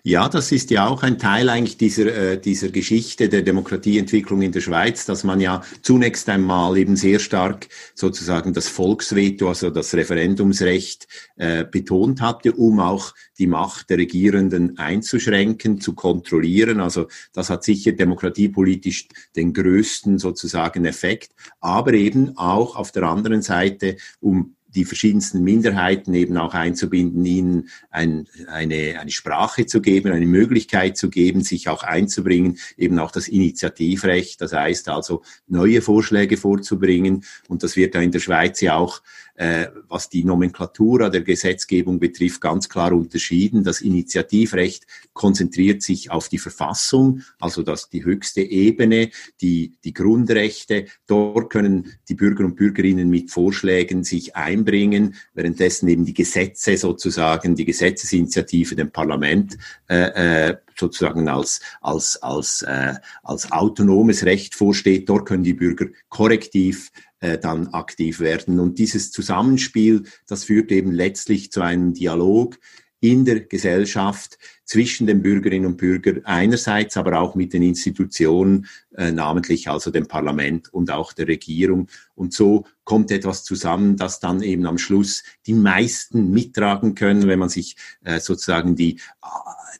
Ja, 0.02 0.28
das 0.28 0.52
ist 0.52 0.70
ja 0.70 0.86
auch 0.86 1.02
ein 1.02 1.18
Teil 1.18 1.48
eigentlich 1.48 1.76
dieser, 1.76 2.06
äh, 2.06 2.40
dieser 2.40 2.68
Geschichte 2.68 3.28
der 3.28 3.42
Demokratieentwicklung 3.42 4.42
in 4.42 4.52
der 4.52 4.60
Schweiz, 4.60 5.04
dass 5.06 5.24
man 5.24 5.40
ja 5.40 5.62
zunächst 5.82 6.28
einmal 6.28 6.76
eben 6.78 6.96
sehr 6.96 7.18
stark 7.18 7.68
sozusagen 7.94 8.52
das 8.52 8.68
Volksveto, 8.68 9.48
also 9.48 9.70
das 9.70 9.94
Referendumsrecht 9.94 11.06
äh, 11.36 11.64
betont 11.64 12.20
hatte, 12.20 12.52
um 12.52 12.80
auch 12.80 13.14
die 13.38 13.46
Macht 13.46 13.90
der 13.90 13.98
Regierenden 13.98 14.78
einzuschränken, 14.78 15.80
zu 15.80 15.94
kontrollieren. 15.94 16.80
Also 16.80 17.08
das 17.32 17.50
hat 17.50 17.64
sicher 17.64 17.92
demokratiepolitisch 17.92 19.08
den 19.36 19.52
größten 19.52 20.18
sozusagen 20.18 20.84
Effekt, 20.84 21.32
aber 21.60 21.92
eben 21.94 22.36
auch 22.36 22.76
auf 22.76 22.92
der 22.92 23.04
anderen 23.04 23.42
Seite, 23.42 23.96
um 24.20 24.54
die 24.68 24.84
verschiedensten 24.84 25.42
Minderheiten 25.42 26.14
eben 26.14 26.36
auch 26.36 26.54
einzubinden, 26.54 27.24
ihnen 27.24 27.68
ein, 27.90 28.28
eine, 28.48 29.00
eine 29.00 29.10
Sprache 29.10 29.66
zu 29.66 29.80
geben, 29.80 30.12
eine 30.12 30.26
Möglichkeit 30.26 30.96
zu 30.96 31.08
geben, 31.08 31.42
sich 31.42 31.68
auch 31.68 31.82
einzubringen, 31.82 32.58
eben 32.76 32.98
auch 32.98 33.10
das 33.10 33.28
Initiativrecht, 33.28 34.40
das 34.40 34.52
heißt 34.52 34.88
also 34.88 35.22
neue 35.46 35.80
Vorschläge 35.80 36.36
vorzubringen. 36.36 37.24
Und 37.48 37.62
das 37.62 37.76
wird 37.76 37.94
da 37.94 38.00
in 38.00 38.12
der 38.12 38.20
Schweiz 38.20 38.60
ja 38.60 38.76
auch 38.76 39.02
äh, 39.38 39.68
was 39.88 40.08
die 40.08 40.24
Nomenklatura 40.24 41.10
der 41.10 41.22
Gesetzgebung 41.22 42.00
betrifft, 42.00 42.40
ganz 42.40 42.68
klar 42.68 42.92
unterschieden. 42.92 43.62
Das 43.62 43.80
Initiativrecht 43.80 44.84
konzentriert 45.12 45.80
sich 45.82 46.10
auf 46.10 46.28
die 46.28 46.38
Verfassung, 46.38 47.22
also 47.38 47.62
das 47.62 47.88
die 47.88 48.04
höchste 48.04 48.40
Ebene, 48.40 49.10
die, 49.40 49.76
die 49.84 49.94
Grundrechte. 49.94 50.86
Dort 51.06 51.50
können 51.50 51.92
die 52.08 52.14
Bürger 52.14 52.44
und 52.44 52.56
Bürgerinnen 52.56 53.08
mit 53.10 53.30
Vorschlägen 53.30 54.02
sich 54.02 54.34
einbringen, 54.34 55.14
währenddessen 55.34 55.88
eben 55.88 56.04
die 56.04 56.14
Gesetze 56.14 56.76
sozusagen, 56.76 57.54
die 57.54 57.64
Gesetzesinitiative 57.64 58.74
dem 58.74 58.90
Parlament 58.90 59.56
äh, 59.88 60.48
äh, 60.48 60.56
sozusagen 60.76 61.28
als, 61.28 61.60
als, 61.80 62.20
als, 62.22 62.62
äh, 62.62 62.94
als 63.22 63.52
autonomes 63.52 64.24
Recht 64.24 64.56
vorsteht. 64.56 65.08
Dort 65.08 65.26
können 65.26 65.44
die 65.44 65.54
Bürger 65.54 65.86
korrektiv 66.08 66.90
äh, 67.20 67.38
dann 67.38 67.68
aktiv 67.68 68.20
werden. 68.20 68.60
Und 68.60 68.78
dieses 68.78 69.10
Zusammenspiel, 69.10 70.04
das 70.26 70.44
führt 70.44 70.70
eben 70.70 70.92
letztlich 70.92 71.50
zu 71.52 71.60
einem 71.60 71.94
Dialog 71.94 72.58
in 73.00 73.24
der 73.24 73.40
Gesellschaft 73.40 74.38
zwischen 74.68 75.06
den 75.06 75.22
Bürgerinnen 75.22 75.64
und 75.64 75.78
Bürgern 75.78 76.20
einerseits, 76.24 76.98
aber 76.98 77.20
auch 77.20 77.34
mit 77.34 77.54
den 77.54 77.62
Institutionen, 77.62 78.66
äh, 78.94 79.10
namentlich 79.10 79.70
also 79.70 79.90
dem 79.90 80.06
Parlament 80.06 80.72
und 80.74 80.90
auch 80.90 81.14
der 81.14 81.26
Regierung. 81.26 81.88
Und 82.14 82.34
so 82.34 82.66
kommt 82.84 83.10
etwas 83.10 83.44
zusammen, 83.44 83.96
das 83.96 84.20
dann 84.20 84.42
eben 84.42 84.66
am 84.66 84.76
Schluss 84.76 85.24
die 85.46 85.54
meisten 85.54 86.32
mittragen 86.32 86.94
können, 86.94 87.28
wenn 87.28 87.38
man 87.38 87.48
sich 87.48 87.76
äh, 88.04 88.20
sozusagen 88.20 88.76
die 88.76 89.00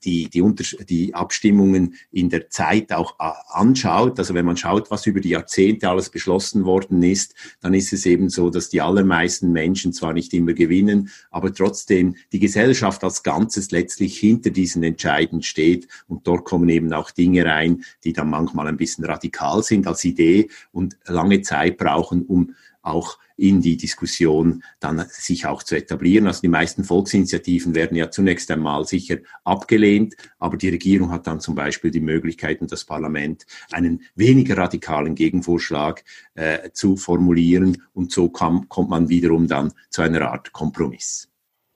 die, 0.04 0.28
die, 0.28 0.42
Unter 0.42 0.64
die 0.84 1.14
Abstimmungen 1.14 1.94
in 2.10 2.28
der 2.28 2.50
Zeit 2.50 2.92
auch 2.92 3.18
äh, 3.18 3.32
anschaut, 3.50 4.18
also 4.18 4.34
wenn 4.34 4.46
man 4.46 4.56
schaut, 4.56 4.90
was 4.90 5.06
über 5.06 5.20
die 5.20 5.30
Jahrzehnte 5.30 5.88
alles 5.88 6.10
beschlossen 6.10 6.64
worden 6.64 7.02
ist, 7.02 7.34
dann 7.60 7.74
ist 7.74 7.92
es 7.92 8.06
eben 8.06 8.28
so, 8.28 8.50
dass 8.50 8.68
die 8.68 8.80
allermeisten 8.80 9.52
Menschen 9.52 9.92
zwar 9.92 10.12
nicht 10.12 10.32
immer 10.34 10.52
gewinnen, 10.52 11.10
aber 11.30 11.52
trotzdem 11.52 12.16
die 12.32 12.38
Gesellschaft 12.38 13.02
als 13.04 13.22
Ganzes 13.22 13.70
letztlich 13.70 14.18
hinter 14.18 14.50
diesen 14.50 14.77
Entscheiden 14.82 15.42
steht 15.42 15.88
und 16.06 16.26
dort 16.26 16.44
kommen 16.44 16.68
eben 16.68 16.92
auch 16.92 17.10
Dinge 17.10 17.44
rein, 17.44 17.84
die 18.04 18.12
dann 18.12 18.30
manchmal 18.30 18.66
ein 18.66 18.76
bisschen 18.76 19.04
radikal 19.04 19.62
sind 19.62 19.86
als 19.86 20.04
Idee 20.04 20.48
und 20.72 20.96
lange 21.06 21.42
Zeit 21.42 21.76
brauchen, 21.76 22.24
um 22.26 22.54
auch 22.82 23.18
in 23.36 23.60
die 23.60 23.76
Diskussion 23.76 24.64
dann 24.80 25.04
sich 25.08 25.46
auch 25.46 25.62
zu 25.62 25.76
etablieren. 25.76 26.26
Also 26.26 26.40
die 26.40 26.48
meisten 26.48 26.84
Volksinitiativen 26.84 27.74
werden 27.74 27.96
ja 27.96 28.10
zunächst 28.10 28.50
einmal 28.50 28.84
sicher 28.84 29.18
abgelehnt, 29.44 30.16
aber 30.38 30.56
die 30.56 30.68
Regierung 30.68 31.12
hat 31.12 31.26
dann 31.26 31.40
zum 31.40 31.54
Beispiel 31.54 31.90
die 31.90 32.00
Möglichkeit 32.00 32.60
und 32.60 32.72
das 32.72 32.84
Parlament 32.84 33.46
einen 33.70 34.02
weniger 34.16 34.58
radikalen 34.58 35.14
Gegenvorschlag 35.14 36.04
äh, 36.34 36.70
zu 36.72 36.96
formulieren 36.96 37.82
und 37.92 38.10
so 38.10 38.28
kam, 38.28 38.68
kommt 38.68 38.90
man 38.90 39.08
wiederum 39.08 39.46
dann 39.46 39.72
zu 39.88 40.02
einer 40.02 40.22
Art 40.30 40.52
Kompromiss. 40.52 41.28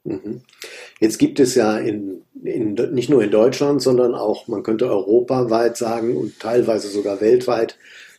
Mhm. 0.05 0.43
Jetzt 1.01 1.19
gibt 1.19 1.39
es 1.41 1.55
ja 1.55 1.79
in, 1.79 2.23
in, 2.43 2.75
nicht 2.93 3.09
nur 3.09 3.23
in 3.23 3.31
Deutschland, 3.31 3.83
sondern 3.83 4.15
auch, 4.15 4.49
man 4.49 4.63
könnte 4.63 4.91
europaweit 4.91 5.77
sagen 5.77 6.17
und 6.17 6.41
teilweise 6.41 6.89
sogar 6.89 7.21
weltweit 7.21 7.79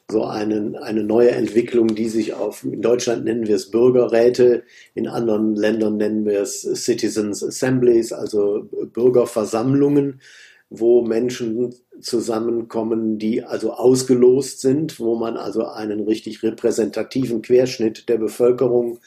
so 0.09 0.25
einen, 0.25 0.75
eine 0.75 1.03
neue 1.03 1.31
Entwicklung, 1.31 1.87
die 1.95 2.09
sich 2.09 2.33
auf, 2.33 2.63
in 2.63 2.81
Deutschland 2.81 3.25
nennen 3.25 3.47
wir 3.47 3.55
es 3.55 3.71
Bürgerräte, 3.71 4.63
in 4.95 5.07
anderen 5.07 5.55
Ländern 5.55 5.97
nennen 5.97 6.25
wir 6.25 6.41
es 6.41 6.61
Citizens 6.61 7.43
Assemblies, 7.43 8.11
also 8.11 8.69
Bürgerversammlungen, 8.93 10.21
wo 10.69 11.03
Menschen 11.03 11.73
zusammenkommen, 12.01 13.17
die 13.17 13.43
also 13.43 13.73
ausgelost 13.73 14.59
sind, 14.59 14.99
wo 14.99 15.15
man 15.15 15.37
also 15.37 15.65
einen 15.67 16.01
richtig 16.01 16.43
repräsentativen 16.43 17.41
Querschnitt 17.41 18.09
der 18.09 18.17
Bevölkerung 18.17 18.99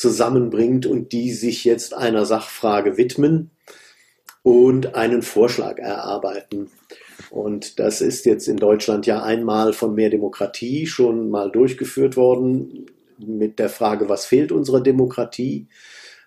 zusammenbringt 0.00 0.86
und 0.86 1.12
die 1.12 1.30
sich 1.30 1.64
jetzt 1.64 1.92
einer 1.92 2.24
Sachfrage 2.24 2.96
widmen 2.96 3.50
und 4.42 4.94
einen 4.94 5.20
Vorschlag 5.20 5.78
erarbeiten. 5.78 6.70
Und 7.28 7.78
das 7.78 8.00
ist 8.00 8.24
jetzt 8.24 8.48
in 8.48 8.56
Deutschland 8.56 9.04
ja 9.04 9.22
einmal 9.22 9.74
von 9.74 9.94
mehr 9.94 10.08
Demokratie 10.08 10.86
schon 10.86 11.28
mal 11.28 11.50
durchgeführt 11.50 12.16
worden 12.16 12.86
mit 13.18 13.58
der 13.58 13.68
Frage, 13.68 14.08
was 14.08 14.24
fehlt 14.24 14.52
unserer 14.52 14.80
Demokratie? 14.80 15.68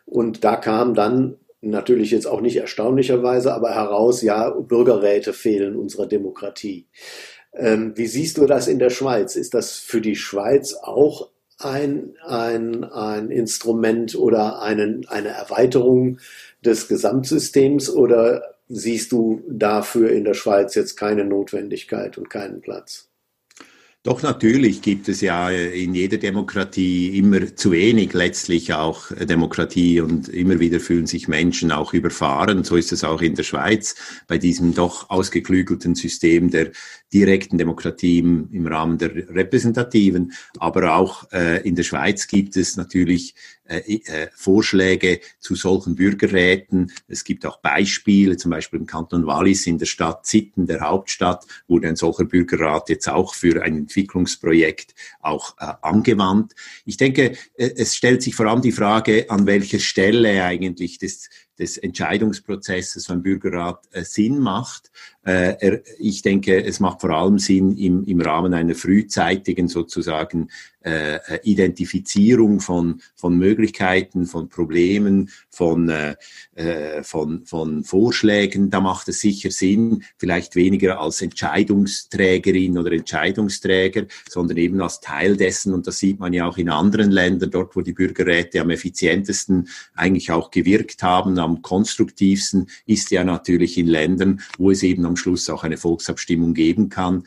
Und 0.06 0.44
da 0.44 0.56
kam 0.56 0.94
dann 0.94 1.38
natürlich 1.62 2.12
jetzt 2.12 2.28
auch 2.28 2.42
nicht 2.42 2.58
erstaunlicherweise, 2.58 3.56
aber 3.56 3.74
heraus, 3.74 4.22
ja, 4.22 4.52
Bürgerräte 4.52 5.34
fehlen 5.34 5.76
unserer 5.76 6.06
Demokratie. 6.06 6.86
Ähm, 7.56 7.94
wie 7.96 8.08
siehst 8.08 8.38
du 8.38 8.46
das 8.46 8.68
in 8.68 8.78
der 8.78 8.92
Schweiz? 8.92 9.36
Ist 9.36 9.56
das 9.56 9.80
für 9.80 10.00
die 10.02 10.16
Schweiz 10.16 10.76
auch 10.76 11.33
ein, 11.60 12.16
ein, 12.26 12.84
ein 12.84 13.32
Instrument 13.32 14.16
oder 14.16 14.62
einen, 14.62 15.08
eine 15.08 15.30
Erweiterung 15.30 16.20
des 16.64 16.88
Gesamtsystems 16.88 17.90
oder 17.90 18.56
siehst 18.70 19.12
du 19.12 19.44
dafür 19.50 20.12
in 20.12 20.24
der 20.24 20.34
Schweiz 20.34 20.76
jetzt 20.76 20.96
keine 20.96 21.26
Notwendigkeit 21.26 22.18
und 22.18 22.30
keinen 22.30 22.62
Platz? 22.62 23.10
Doch 24.06 24.22
natürlich 24.22 24.82
gibt 24.82 25.08
es 25.08 25.22
ja 25.22 25.50
in 25.50 25.96
jeder 25.96 26.18
Demokratie 26.18 27.18
immer 27.18 27.56
zu 27.56 27.72
wenig 27.72 28.12
letztlich 28.12 28.74
auch 28.74 29.14
Demokratie 29.14 30.02
und 30.02 30.28
immer 30.28 30.60
wieder 30.60 30.82
fühlen 30.82 31.08
sich 31.08 31.30
Menschen 31.30 31.72
auch 31.72 31.94
überfahren. 31.94 32.66
So 32.66 32.76
ist 32.76 32.92
es 32.92 33.06
auch 33.06 33.22
in 33.22 33.36
der 33.36 33.44
Schweiz 33.44 33.96
bei 34.28 34.38
diesem 34.38 34.74
doch 34.74 35.10
ausgeklügelten 35.10 35.96
System 35.96 36.52
der 36.52 36.72
direkten 37.14 37.58
Demokratie 37.58 38.20
im, 38.20 38.50
im 38.52 38.68
Rahmen 38.68 38.98
der 38.98 39.16
repräsentativen. 39.16 40.34
Aber 40.60 40.98
auch 40.98 41.32
äh, 41.32 41.66
in 41.66 41.76
der 41.76 41.84
Schweiz 41.84 42.28
gibt 42.28 42.58
es 42.58 42.76
natürlich 42.76 43.36
äh, 43.66 43.78
äh, 43.78 44.28
Vorschläge 44.36 45.22
zu 45.40 45.56
solchen 45.56 45.96
Bürgerräten. 45.96 46.92
Es 47.08 47.24
gibt 47.24 47.46
auch 47.46 47.62
Beispiele, 47.62 48.36
zum 48.36 48.52
Beispiel 48.52 48.80
im 48.80 48.86
Kanton 48.86 49.26
Wallis 49.26 49.66
in 49.68 49.78
der 49.78 49.86
Stadt 49.86 50.26
Sitten, 50.26 50.68
der 50.68 50.82
Hauptstadt, 50.82 51.46
wurde 51.68 51.88
ein 51.88 51.96
solcher 51.96 52.26
Bürgerrat 52.26 52.90
jetzt 52.90 53.08
auch 53.08 53.34
für 53.34 53.64
ein 53.64 53.78
Entwicklungsprojekt 53.78 54.96
auch 55.22 55.56
äh, 55.60 55.74
angewandt. 55.82 56.54
Ich 56.86 56.98
denke, 56.98 57.38
äh, 57.56 57.72
es 57.78 57.96
stellt 57.96 58.22
sich 58.22 58.36
vor 58.36 58.48
allem 58.48 58.62
die 58.62 58.74
Frage, 58.74 59.30
an 59.30 59.46
welcher 59.46 59.80
Stelle 59.80 60.44
eigentlich 60.44 60.98
das 60.98 61.30
des 61.60 61.78
Entscheidungsprozesses 61.78 63.08
beim 63.08 63.22
Bürgerrat 63.22 63.88
äh, 63.92 64.04
Sinn 64.04 64.40
macht. 64.40 64.92
Äh, 65.24 65.80
ich 66.00 66.22
denke, 66.22 66.64
es 66.64 66.80
macht 66.80 67.02
vor 67.02 67.12
allem 67.12 67.40
Sinn 67.40 67.78
im, 67.78 68.04
im 68.06 68.22
Rahmen 68.22 68.54
einer 68.54 68.76
frühzeitigen 68.76 69.68
sozusagen 69.68 70.50
äh, 70.82 71.16
äh 71.16 71.40
Identifizierung 71.44 72.60
von, 72.60 73.02
von 73.16 73.38
Möglichkeiten, 73.38 74.26
von 74.26 74.50
Problemen, 74.50 75.30
von, 75.50 75.90
äh, 75.90 77.04
von, 77.04 77.46
von 77.46 77.84
Vorschlägen. 77.84 78.70
Da 78.70 78.82
macht 78.82 79.08
es 79.08 79.22
sicher 79.22 79.52
Sinn, 79.52 80.04
vielleicht 80.18 80.56
weniger 80.56 81.00
als 81.00 81.22
Entscheidungsträgerin 81.22 82.78
oder 82.78 82.92
Entscheidungsträger, 82.92 84.08
sondern 84.30 84.58
eben 84.58 84.82
als 84.82 85.00
Teil 85.00 85.38
dessen. 85.38 85.74
Und 85.74 85.88
das 85.88 86.00
sieht 86.00 86.20
man 86.20 86.34
ja 86.34 86.48
auch 86.48 86.58
in 86.58 86.70
anderen 86.70 87.12
Ländern, 87.12 87.52
dort 87.52 87.76
wo 87.76 87.82
die 87.82 87.94
Bürgerräte 87.94 88.60
am 88.60 88.72
effizientesten 88.72 89.70
eigentlich 89.96 90.32
auch 90.32 90.52
gewirkt 90.52 91.02
haben, 91.04 91.40
am 91.44 91.62
konstruktivsten 91.62 92.68
ist 92.86 93.12
ja 93.12 93.24
natürlich 93.24 93.78
in 93.78 93.88
Ländern, 93.88 94.42
wo 94.58 94.72
es 94.72 94.84
eben 94.84 95.06
am 95.06 95.16
Schluss 95.16 95.50
auch 95.50 95.64
eine 95.64 95.78
Volksabstimmung 95.78 96.54
geben 96.54 96.90
kann. 96.90 97.24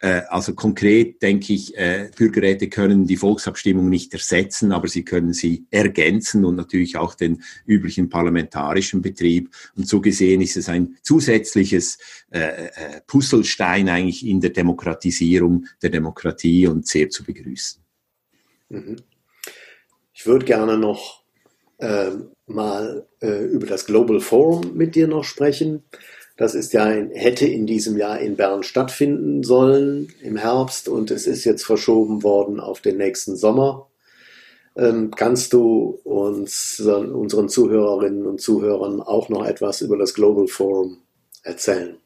Äh, 0.00 0.22
also 0.28 0.54
konkret 0.54 1.22
denke 1.22 1.52
ich, 1.52 1.76
äh, 1.76 2.10
Bürgerräte 2.16 2.68
können 2.68 3.06
die 3.06 3.16
Volksabstimmung 3.16 3.88
nicht 3.88 4.12
ersetzen, 4.12 4.72
aber 4.72 4.88
sie 4.88 5.04
können 5.04 5.32
sie 5.32 5.66
ergänzen 5.70 6.44
und 6.44 6.56
natürlich 6.56 6.96
auch 6.96 7.14
den 7.14 7.42
üblichen 7.66 8.08
parlamentarischen 8.08 9.02
Betrieb. 9.02 9.50
Und 9.76 9.88
so 9.88 10.00
gesehen 10.00 10.40
ist 10.40 10.56
es 10.56 10.68
ein 10.68 10.96
zusätzliches 11.02 11.98
äh, 12.30 13.00
Puzzlestein 13.06 13.88
eigentlich 13.88 14.24
in 14.24 14.40
der 14.40 14.50
Demokratisierung 14.50 15.66
der 15.82 15.90
Demokratie 15.90 16.66
und 16.68 16.86
sehr 16.86 17.10
zu 17.10 17.24
begrüßen. 17.24 17.82
Mhm. 18.68 18.96
Ich 20.14 20.26
würde 20.26 20.44
gerne 20.44 20.78
noch 20.78 21.24
äh, 21.78 22.10
mal 22.46 23.06
äh, 23.20 23.44
über 23.44 23.66
das 23.66 23.86
Global 23.86 24.20
Forum 24.20 24.72
mit 24.74 24.94
dir 24.94 25.08
noch 25.08 25.24
sprechen. 25.24 25.84
Das 26.36 26.54
ist 26.54 26.72
ja, 26.72 26.86
hätte 26.86 27.46
in 27.46 27.66
diesem 27.66 27.96
Jahr 27.96 28.20
in 28.20 28.36
Bern 28.36 28.62
stattfinden 28.62 29.42
sollen 29.42 30.12
im 30.22 30.36
Herbst 30.36 30.88
und 30.88 31.10
es 31.10 31.26
ist 31.26 31.44
jetzt 31.44 31.64
verschoben 31.64 32.22
worden 32.22 32.60
auf 32.60 32.80
den 32.80 32.96
nächsten 32.96 33.36
Sommer. 33.36 33.88
Ähm, 34.76 35.10
kannst 35.10 35.52
du 35.52 35.98
uns, 36.04 36.78
unseren 36.80 37.48
Zuhörerinnen 37.48 38.24
und 38.26 38.40
Zuhörern 38.40 39.00
auch 39.00 39.28
noch 39.28 39.44
etwas 39.44 39.80
über 39.80 39.96
das 39.96 40.14
Global 40.14 40.46
Forum 40.46 40.98
erzählen? 41.42 41.96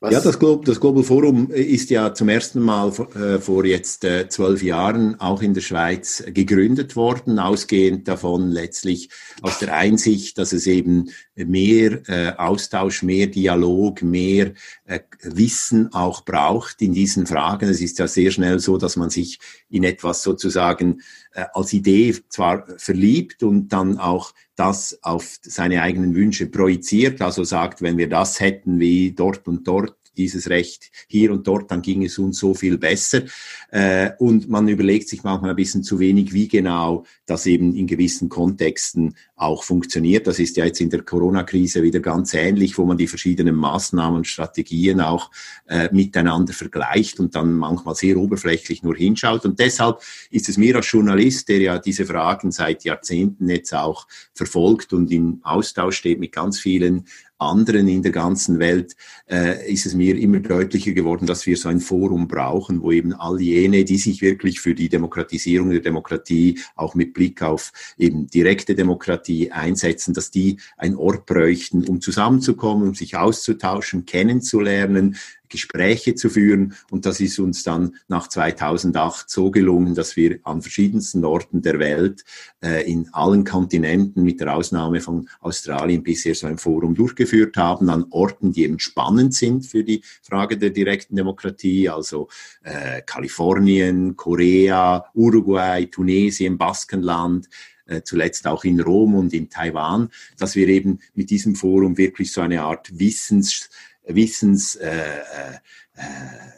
Was? 0.00 0.12
Ja, 0.12 0.20
das, 0.20 0.38
Glo 0.38 0.56
das, 0.56 0.78
Global 0.78 1.02
Forum 1.02 1.50
ist 1.50 1.88
ja 1.88 2.12
zum 2.12 2.28
ersten 2.28 2.60
Mal 2.60 2.92
äh, 3.14 3.38
vor 3.38 3.64
jetzt 3.64 4.04
äh, 4.04 4.28
zwölf 4.28 4.62
Jahren 4.62 5.18
auch 5.20 5.40
in 5.40 5.54
der 5.54 5.62
Schweiz 5.62 6.22
gegründet 6.26 6.96
worden, 6.96 7.38
ausgehend 7.38 8.06
davon 8.06 8.50
letztlich 8.50 9.08
aus 9.40 9.58
der 9.58 9.74
Einsicht, 9.74 10.36
dass 10.36 10.52
es 10.52 10.66
eben 10.66 11.10
mehr 11.34 12.02
äh, 12.08 12.32
Austausch, 12.36 13.02
mehr 13.02 13.28
Dialog, 13.28 14.02
mehr 14.02 14.52
äh, 14.84 15.00
Wissen 15.22 15.92
auch 15.94 16.24
braucht 16.24 16.82
in 16.82 16.92
diesen 16.92 17.26
Fragen. 17.26 17.68
Es 17.68 17.80
ist 17.80 17.98
ja 17.98 18.06
sehr 18.06 18.30
schnell 18.30 18.58
so, 18.58 18.76
dass 18.76 18.96
man 18.96 19.08
sich 19.08 19.38
in 19.70 19.82
etwas 19.82 20.22
sozusagen 20.22 21.00
äh, 21.32 21.44
als 21.54 21.72
Idee 21.72 22.14
zwar 22.28 22.66
verliebt 22.76 23.42
und 23.42 23.68
dann 23.68 23.98
auch 23.98 24.34
das 24.56 24.98
auf 25.02 25.38
seine 25.42 25.82
eigenen 25.82 26.14
Wünsche 26.14 26.46
projiziert, 26.46 27.22
also 27.22 27.44
sagt, 27.44 27.82
wenn 27.82 27.98
wir 27.98 28.08
das 28.08 28.40
hätten 28.40 28.80
wie 28.80 29.12
dort 29.12 29.46
und 29.46 29.66
dort, 29.68 29.95
dieses 30.16 30.50
Recht 30.50 30.90
hier 31.08 31.32
und 31.32 31.46
dort, 31.46 31.70
dann 31.70 31.82
ging 31.82 32.04
es 32.04 32.18
uns 32.18 32.38
so 32.38 32.54
viel 32.54 32.78
besser. 32.78 33.22
Äh, 33.70 34.10
und 34.18 34.48
man 34.48 34.68
überlegt 34.68 35.08
sich 35.08 35.22
manchmal 35.22 35.50
ein 35.50 35.56
bisschen 35.56 35.82
zu 35.82 35.98
wenig, 35.98 36.32
wie 36.32 36.48
genau 36.48 37.04
das 37.26 37.46
eben 37.46 37.74
in 37.74 37.86
gewissen 37.86 38.28
Kontexten 38.28 39.14
auch 39.36 39.64
funktioniert. 39.64 40.26
Das 40.26 40.38
ist 40.38 40.56
ja 40.56 40.64
jetzt 40.64 40.80
in 40.80 40.90
der 40.90 41.02
Corona-Krise 41.02 41.82
wieder 41.82 42.00
ganz 42.00 42.32
ähnlich, 42.34 42.78
wo 42.78 42.86
man 42.86 42.96
die 42.96 43.06
verschiedenen 43.06 43.54
Maßnahmen 43.54 44.24
Strategien 44.24 45.00
auch 45.00 45.30
äh, 45.66 45.88
miteinander 45.92 46.52
vergleicht 46.52 47.20
und 47.20 47.34
dann 47.34 47.54
manchmal 47.54 47.94
sehr 47.94 48.16
oberflächlich 48.16 48.82
nur 48.82 48.96
hinschaut. 48.96 49.44
Und 49.44 49.58
deshalb 49.58 50.00
ist 50.30 50.48
es 50.48 50.56
mir 50.56 50.76
als 50.76 50.90
Journalist, 50.90 51.48
der 51.48 51.58
ja 51.58 51.78
diese 51.78 52.06
Fragen 52.06 52.50
seit 52.50 52.84
Jahrzehnten 52.84 53.48
jetzt 53.48 53.74
auch 53.74 54.06
verfolgt 54.32 54.92
und 54.92 55.10
im 55.10 55.40
Austausch 55.42 55.96
steht 55.96 56.18
mit 56.18 56.32
ganz 56.32 56.58
vielen 56.58 57.04
anderen 57.38 57.88
in 57.88 58.02
der 58.02 58.12
ganzen 58.12 58.58
Welt, 58.58 58.96
äh, 59.30 59.70
ist 59.70 59.86
es 59.86 59.94
mir 59.94 60.16
immer 60.16 60.40
deutlicher 60.40 60.92
geworden, 60.92 61.26
dass 61.26 61.46
wir 61.46 61.56
so 61.56 61.68
ein 61.68 61.80
Forum 61.80 62.28
brauchen, 62.28 62.82
wo 62.82 62.92
eben 62.92 63.12
all 63.12 63.40
jene, 63.40 63.84
die 63.84 63.98
sich 63.98 64.22
wirklich 64.22 64.60
für 64.60 64.74
die 64.74 64.88
Demokratisierung 64.88 65.70
der 65.70 65.80
Demokratie 65.80 66.58
auch 66.74 66.94
mit 66.94 67.14
Blick 67.14 67.42
auf 67.42 67.72
eben 67.98 68.26
direkte 68.26 68.74
Demokratie 68.74 69.52
einsetzen, 69.52 70.14
dass 70.14 70.30
die 70.30 70.58
ein 70.76 70.96
Ort 70.96 71.26
bräuchten, 71.26 71.84
um 71.84 72.00
zusammenzukommen, 72.00 72.88
um 72.88 72.94
sich 72.94 73.16
auszutauschen, 73.16 74.06
kennenzulernen, 74.06 75.16
Gespräche 75.48 76.14
zu 76.14 76.30
führen. 76.30 76.74
Und 76.90 77.06
das 77.06 77.20
ist 77.20 77.38
uns 77.38 77.62
dann 77.62 77.96
nach 78.08 78.28
2008 78.28 79.28
so 79.28 79.50
gelungen, 79.50 79.94
dass 79.94 80.16
wir 80.16 80.38
an 80.44 80.62
verschiedensten 80.62 81.24
Orten 81.24 81.62
der 81.62 81.78
Welt, 81.78 82.24
äh, 82.62 82.90
in 82.90 83.08
allen 83.12 83.44
Kontinenten, 83.44 84.22
mit 84.22 84.40
der 84.40 84.54
Ausnahme 84.54 85.00
von 85.00 85.28
Australien 85.40 86.02
bisher 86.02 86.34
so 86.34 86.46
ein 86.46 86.58
Forum 86.58 86.94
durchgeführt 86.94 87.56
haben, 87.56 87.90
an 87.90 88.06
Orten, 88.10 88.52
die 88.52 88.64
eben 88.64 88.78
spannend 88.78 89.34
sind 89.34 89.66
für 89.66 89.84
die 89.84 90.02
Frage 90.22 90.58
der 90.58 90.70
direkten 90.70 91.16
Demokratie, 91.16 91.88
also 91.88 92.28
äh, 92.62 93.02
Kalifornien, 93.02 94.16
Korea, 94.16 95.06
Uruguay, 95.14 95.86
Tunesien, 95.86 96.58
Baskenland, 96.58 97.48
äh, 97.86 98.02
zuletzt 98.02 98.46
auch 98.46 98.64
in 98.64 98.80
Rom 98.80 99.14
und 99.14 99.32
in 99.32 99.48
Taiwan, 99.48 100.10
dass 100.38 100.56
wir 100.56 100.68
eben 100.68 100.98
mit 101.14 101.30
diesem 101.30 101.54
Forum 101.54 101.96
wirklich 101.96 102.32
so 102.32 102.40
eine 102.40 102.62
Art 102.62 102.98
Wissens 102.98 103.70
Wissens 104.06 104.76
äh, 104.76 104.88
äh, 104.88 105.58
äh 105.96 106.55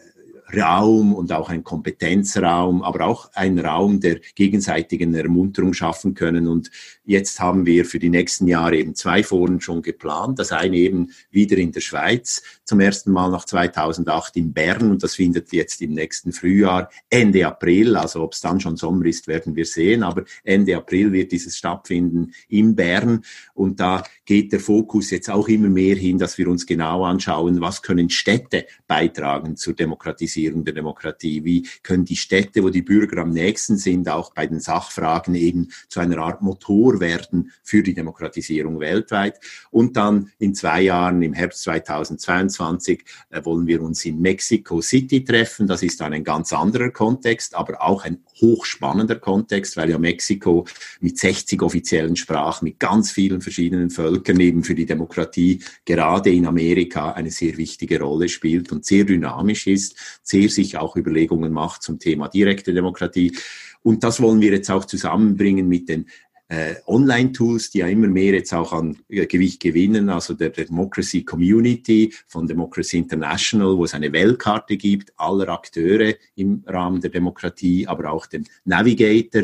Raum 0.56 1.14
und 1.14 1.32
auch 1.32 1.50
ein 1.50 1.64
Kompetenzraum, 1.64 2.82
aber 2.82 3.06
auch 3.06 3.30
ein 3.34 3.58
Raum 3.58 4.00
der 4.00 4.20
gegenseitigen 4.34 5.14
Ermunterung 5.14 5.74
schaffen 5.74 6.14
können. 6.14 6.48
Und 6.48 6.70
jetzt 7.04 7.40
haben 7.40 7.66
wir 7.66 7.84
für 7.84 7.98
die 7.98 8.08
nächsten 8.08 8.46
Jahre 8.46 8.76
eben 8.76 8.94
zwei 8.94 9.22
Foren 9.22 9.61
schon 9.61 9.82
geplant. 9.82 10.38
Das 10.38 10.52
eine 10.52 10.76
eben 10.76 11.11
wieder 11.30 11.58
in 11.58 11.72
der 11.72 11.80
Schweiz, 11.80 12.42
zum 12.64 12.80
ersten 12.80 13.12
Mal 13.12 13.30
nach 13.30 13.44
2008 13.44 14.37
in 14.37 14.52
Bern 14.52 14.90
und 14.90 15.02
das 15.02 15.16
findet 15.16 15.52
jetzt 15.52 15.80
im 15.82 15.92
nächsten 15.92 16.32
Frühjahr, 16.32 16.90
Ende 17.11 17.46
April, 17.46 17.96
also 17.96 18.22
ob 18.22 18.32
es 18.32 18.40
dann 18.40 18.61
schon 18.61 18.76
Sommer 18.76 19.06
ist, 19.06 19.28
werden 19.28 19.56
wir 19.56 19.64
sehen, 19.64 20.02
aber 20.02 20.24
Ende 20.44 20.76
April 20.76 21.12
wird 21.12 21.32
dieses 21.32 21.56
stattfinden 21.56 22.32
in 22.48 22.74
Bern 22.74 23.24
und 23.54 23.80
da 23.80 24.02
geht 24.24 24.52
der 24.52 24.61
Fokus 24.61 25.11
jetzt 25.11 25.30
auch 25.30 25.48
immer 25.48 25.68
mehr 25.68 25.96
hin, 25.96 26.18
dass 26.18 26.38
wir 26.38 26.48
uns 26.48 26.66
genau 26.66 27.04
anschauen, 27.04 27.61
was 27.61 27.82
können 27.82 28.11
Städte 28.11 28.66
beitragen 28.87 29.56
zur 29.56 29.74
Demokratisierung 29.74 30.38
Demokratisierung 30.38 30.64
der 30.64 30.74
Demokratie? 30.74 31.44
Wie 31.44 31.66
können 31.83 32.05
die 32.05 32.16
Städte, 32.16 32.62
wo 32.62 32.70
die 32.70 32.83
Bürger 32.83 33.22
am 33.22 33.31
nächsten 33.31 33.77
sind, 33.77 34.09
auch 34.09 34.33
bei 34.33 34.46
den 34.46 34.61
Sachfragen 34.61 35.35
eben 35.35 35.68
zu 35.88 36.01
einer 36.01 36.18
Art 36.18 36.42
Motor 36.42 37.01
werden 37.01 37.53
für 37.62 37.83
die 37.83 37.94
Demokratisierung 37.94 38.81
weltweit? 38.81 39.40
Und 39.70 39.96
dann 39.96 40.31
in 40.38 40.55
zwei 40.55 40.83
Jahren, 40.83 41.22
im 41.22 41.33
Herbst 41.33 41.62
2022, 41.62 43.05
äh, 43.31 43.44
wollen 43.44 43.66
wir 43.66 43.83
uns 43.83 44.05
in 44.05 44.20
Mexico 44.20 44.81
City 44.81 45.24
treffen. 45.24 45.66
Das 45.66 45.83
ist 45.83 46.01
dann 46.01 46.12
ein 46.12 46.24
ganz 46.24 46.53
anderer 46.53 46.90
Kontext, 46.90 47.55
aber 47.55 47.83
auch 47.83 48.05
ein 48.05 48.18
hochspannender 48.40 49.16
Kontext, 49.16 49.77
weil 49.77 49.90
ja 49.90 49.98
Mexiko 49.98 50.66
mit 51.01 51.18
60 51.18 51.62
offiziellen 51.62 52.16
Sprachen, 52.16 52.64
mit 52.64 52.79
ganz 52.79 53.11
vielen 53.11 53.40
verschiedenen 53.40 53.90
Völkern 53.90 54.40
eben 54.40 54.62
für 54.62 54.74
die 54.74 54.87
Demokratie 54.87 55.61
gerade 55.85 56.31
in 56.31 56.46
Amerika 56.46 57.12
eine 57.12 57.31
sehr 57.31 57.57
wichtige 57.57 58.01
Rolle 58.01 58.29
spielt 58.29 58.70
und 58.72 58.85
sehr 58.85 59.05
dynamisch 59.05 59.66
ist, 59.66 59.96
sehr 60.28 60.48
sich 60.48 60.76
auch 60.76 60.96
Überlegungen 60.96 61.52
macht 61.52 61.82
zum 61.82 61.98
Thema 61.98 62.28
direkte 62.28 62.74
Demokratie. 62.74 63.36
Und 63.82 64.04
das 64.04 64.20
wollen 64.20 64.40
wir 64.40 64.52
jetzt 64.52 64.70
auch 64.70 64.84
zusammenbringen 64.84 65.68
mit 65.68 65.88
den 65.88 66.06
äh, 66.48 66.76
Online-Tools, 66.87 67.70
die 67.70 67.78
ja 67.78 67.88
immer 67.88 68.08
mehr 68.08 68.32
jetzt 68.32 68.54
auch 68.54 68.72
an 68.72 68.96
äh, 69.08 69.26
Gewicht 69.26 69.61
gewinnen, 69.61 70.08
also 70.08 70.32
der 70.32 70.48
Democracy 70.48 71.22
Community 71.22 72.12
von 72.26 72.46
Democracy 72.46 72.96
International, 72.98 73.76
wo 73.76 73.84
es 73.84 73.92
eine 73.92 74.12
Weltkarte 74.12 74.78
gibt, 74.78 75.12
aller 75.18 75.48
Akteure 75.50 76.14
im 76.37 76.64
Rahmen 76.66 77.02
der 77.02 77.11
Demokratie, 77.11 77.87
aber 77.87 78.11
auch 78.11 78.26
den 78.26 78.46
Navigator 78.64 79.42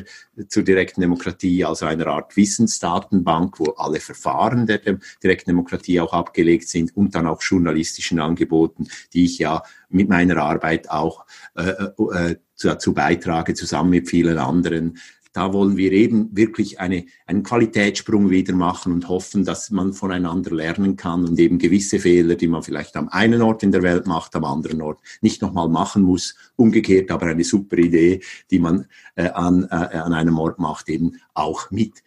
zur 0.48 0.62
direkten 0.62 1.02
Demokratie, 1.02 1.64
also 1.64 1.84
einer 1.84 2.06
Art 2.06 2.36
Wissensdatenbank, 2.36 3.60
wo 3.60 3.72
alle 3.72 4.00
Verfahren 4.00 4.66
der 4.66 4.80
direkten 5.22 5.50
Demokratie 5.50 6.00
auch 6.00 6.14
abgelegt 6.14 6.68
sind 6.68 6.96
und 6.96 7.14
dann 7.14 7.26
auch 7.26 7.42
journalistischen 7.42 8.18
Angeboten, 8.18 8.88
die 9.12 9.24
ich 9.24 9.38
ja 9.38 9.62
mit 9.90 10.08
meiner 10.08 10.38
Arbeit 10.38 10.90
auch 10.90 11.26
äh, 11.54 11.70
äh, 11.70 12.36
dazu 12.62 12.94
beitrage, 12.94 13.52
zusammen 13.52 13.90
mit 13.90 14.08
vielen 14.08 14.38
anderen 14.38 14.98
da 15.34 15.52
wollen 15.52 15.76
wir 15.76 15.90
eben 15.90 16.34
wirklich 16.34 16.78
eine, 16.78 17.06
einen 17.26 17.42
Qualitätssprung 17.42 18.30
wieder 18.30 18.54
machen 18.54 18.92
und 18.92 19.08
hoffen, 19.08 19.44
dass 19.44 19.68
man 19.70 19.92
voneinander 19.92 20.54
lernen 20.54 20.96
kann 20.96 21.26
und 21.26 21.38
eben 21.40 21.58
gewisse 21.58 21.98
Fehler, 21.98 22.36
die 22.36 22.46
man 22.46 22.62
vielleicht 22.62 22.96
am 22.96 23.08
einen 23.08 23.42
Ort 23.42 23.64
in 23.64 23.72
der 23.72 23.82
Welt 23.82 24.06
macht, 24.06 24.36
am 24.36 24.44
anderen 24.44 24.80
Ort 24.80 25.00
nicht 25.20 25.42
nochmal 25.42 25.68
machen 25.68 26.02
muss. 26.04 26.36
Umgekehrt 26.54 27.10
aber 27.10 27.26
eine 27.26 27.42
super 27.42 27.76
Idee, 27.78 28.20
die 28.52 28.60
man 28.60 28.86
äh, 29.16 29.28
an, 29.28 29.64
äh, 29.64 29.74
an 29.74 30.12
einem 30.12 30.38
Ort 30.38 30.60
macht, 30.60 30.88
eben 30.88 31.20
auch 31.34 31.68
mit 31.72 32.04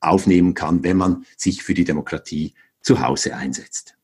aufnehmen 0.00 0.54
kann, 0.54 0.82
wenn 0.82 0.96
man 0.96 1.24
sich 1.36 1.62
für 1.62 1.74
die 1.74 1.84
Demokratie 1.84 2.54
zu 2.80 3.00
Hause 3.00 3.36
einsetzt. 3.36 3.96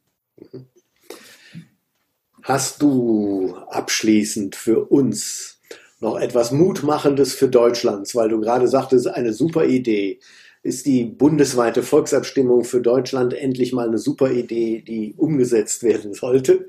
Hast 2.42 2.80
du 2.82 3.56
abschließend 3.68 4.54
für 4.54 4.84
uns 4.84 5.59
noch 6.00 6.18
etwas 6.18 6.50
Mutmachendes 6.50 7.34
für 7.34 7.48
Deutschland, 7.48 8.14
weil 8.14 8.28
du 8.28 8.40
gerade 8.40 8.68
sagtest, 8.68 9.06
eine 9.06 9.32
super 9.32 9.66
Idee. 9.66 10.18
Ist 10.62 10.86
die 10.86 11.04
bundesweite 11.04 11.82
Volksabstimmung 11.82 12.64
für 12.64 12.80
Deutschland 12.80 13.32
endlich 13.32 13.72
mal 13.72 13.88
eine 13.88 13.98
super 13.98 14.30
Idee, 14.30 14.82
die 14.86 15.14
umgesetzt 15.16 15.82
werden 15.82 16.12
sollte? 16.12 16.68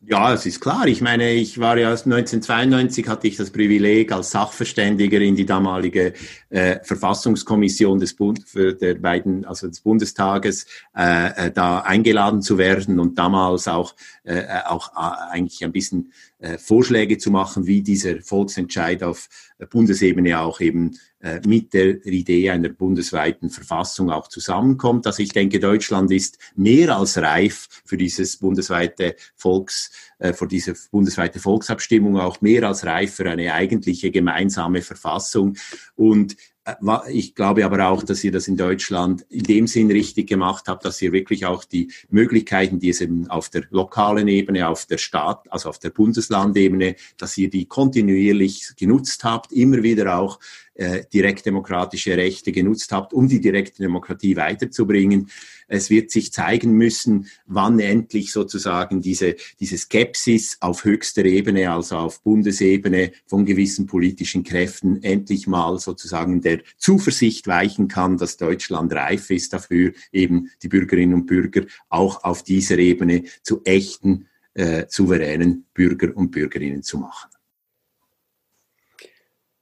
Ja, 0.00 0.32
es 0.32 0.46
ist 0.46 0.60
klar. 0.60 0.86
Ich 0.86 1.00
meine, 1.00 1.32
ich 1.32 1.58
war 1.58 1.76
ja 1.76 1.90
1992 1.90 3.08
hatte 3.08 3.26
ich 3.26 3.36
das 3.36 3.50
Privileg, 3.50 4.12
als 4.12 4.30
Sachverständiger 4.30 5.20
in 5.20 5.34
die 5.34 5.44
damalige 5.44 6.12
äh, 6.50 6.78
Verfassungskommission 6.84 7.98
des 7.98 8.14
Bund 8.14 8.48
für 8.48 8.74
der 8.74 8.94
beiden, 8.94 9.44
also 9.44 9.66
des 9.66 9.80
Bundestages, 9.80 10.66
äh, 10.96 11.48
äh, 11.48 11.50
da 11.50 11.80
eingeladen 11.80 12.42
zu 12.42 12.58
werden 12.58 13.00
und 13.00 13.18
damals 13.18 13.66
auch 13.66 13.96
äh, 14.22 14.38
äh 14.38 14.62
auch 14.66 14.92
äh, 14.92 15.32
eigentlich 15.32 15.64
ein 15.64 15.72
bisschen 15.72 16.12
äh, 16.38 16.58
Vorschläge 16.58 17.18
zu 17.18 17.32
machen, 17.32 17.66
wie 17.66 17.82
dieser 17.82 18.20
Volksentscheid 18.20 19.02
auf 19.02 19.28
Bundesebene 19.68 20.38
auch 20.38 20.60
eben 20.60 20.96
mit 21.44 21.74
der 21.74 22.04
Idee 22.06 22.50
einer 22.50 22.68
bundesweiten 22.68 23.50
Verfassung 23.50 24.10
auch 24.10 24.28
zusammenkommt. 24.28 25.06
Also 25.06 25.22
ich 25.22 25.30
denke, 25.30 25.58
Deutschland 25.58 26.12
ist 26.12 26.38
mehr 26.54 26.96
als 26.96 27.18
reif 27.18 27.68
für 27.84 27.96
dieses 27.96 28.36
bundesweite 28.36 29.16
Volks, 29.34 29.90
äh, 30.18 30.32
für 30.32 30.46
diese 30.46 30.74
bundesweite 30.90 31.40
Volksabstimmung, 31.40 32.18
auch 32.18 32.40
mehr 32.40 32.64
als 32.64 32.84
reif 32.84 33.14
für 33.14 33.28
eine 33.28 33.52
eigentliche 33.52 34.10
gemeinsame 34.10 34.82
Verfassung. 34.82 35.56
Und 35.96 36.36
äh, 36.64 36.74
ich 37.12 37.34
glaube 37.34 37.64
aber 37.64 37.88
auch, 37.88 38.02
dass 38.02 38.22
ihr 38.24 38.32
das 38.32 38.48
in 38.48 38.56
Deutschland 38.56 39.24
in 39.28 39.44
dem 39.44 39.66
Sinn 39.66 39.90
richtig 39.90 40.28
gemacht 40.28 40.64
habt, 40.68 40.84
dass 40.84 41.00
ihr 41.02 41.12
wirklich 41.12 41.46
auch 41.46 41.64
die 41.64 41.90
Möglichkeiten, 42.10 42.78
die 42.78 42.90
es 42.90 43.00
eben 43.00 43.28
auf 43.28 43.48
der 43.48 43.64
lokalen 43.70 44.28
Ebene, 44.28 44.68
auf 44.68 44.86
der 44.86 44.98
Staat, 44.98 45.50
also 45.50 45.68
auf 45.68 45.78
der 45.78 45.90
Bundeslandebene, 45.90 46.96
dass 47.16 47.36
ihr 47.38 47.50
die 47.50 47.66
kontinuierlich 47.66 48.72
genutzt 48.76 49.24
habt, 49.24 49.52
immer 49.52 49.82
wieder 49.82 50.18
auch 50.18 50.38
äh, 50.78 51.04
direktdemokratische 51.12 52.16
Rechte 52.16 52.52
genutzt 52.52 52.92
habt, 52.92 53.12
um 53.12 53.26
die 53.26 53.40
direkte 53.40 53.82
Demokratie 53.82 54.36
weiterzubringen. 54.36 55.28
Es 55.66 55.90
wird 55.90 56.12
sich 56.12 56.32
zeigen 56.32 56.72
müssen, 56.72 57.26
wann 57.46 57.80
endlich 57.80 58.30
sozusagen 58.32 59.00
diese, 59.00 59.34
diese 59.58 59.76
Skepsis 59.76 60.56
auf 60.60 60.84
höchster 60.84 61.24
Ebene, 61.24 61.72
also 61.72 61.96
auf 61.96 62.22
Bundesebene 62.22 63.10
von 63.26 63.44
gewissen 63.44 63.86
politischen 63.86 64.44
Kräften 64.44 65.02
endlich 65.02 65.48
mal 65.48 65.78
sozusagen 65.80 66.40
der 66.42 66.60
Zuversicht 66.76 67.48
weichen 67.48 67.88
kann, 67.88 68.16
dass 68.16 68.36
Deutschland 68.36 68.92
reif 68.92 69.30
ist 69.30 69.52
dafür, 69.52 69.92
eben 70.12 70.50
die 70.62 70.68
Bürgerinnen 70.68 71.14
und 71.14 71.26
Bürger 71.26 71.66
auch 71.88 72.22
auf 72.22 72.44
dieser 72.44 72.78
Ebene 72.78 73.24
zu 73.42 73.62
echten 73.64 74.28
äh, 74.54 74.86
souveränen 74.88 75.66
Bürger 75.74 76.16
und 76.16 76.30
Bürgerinnen 76.30 76.84
zu 76.84 76.98
machen. 76.98 77.30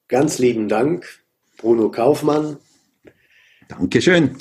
Ganz 0.09 0.39
lieben 0.39 0.69
Dank, 0.69 1.25
Bruno 1.57 1.91
Kaufmann. 1.91 2.59
Dankeschön. 3.69 4.37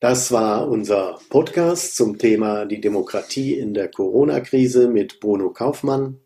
Das 0.00 0.32
war 0.32 0.68
unser 0.68 1.20
Podcast 1.30 1.94
zum 1.94 2.18
Thema 2.18 2.66
die 2.66 2.80
Demokratie 2.80 3.54
in 3.54 3.74
der 3.74 3.86
Corona-Krise 3.88 4.88
mit 4.88 5.20
Bruno 5.20 5.50
Kaufmann. 5.50 6.18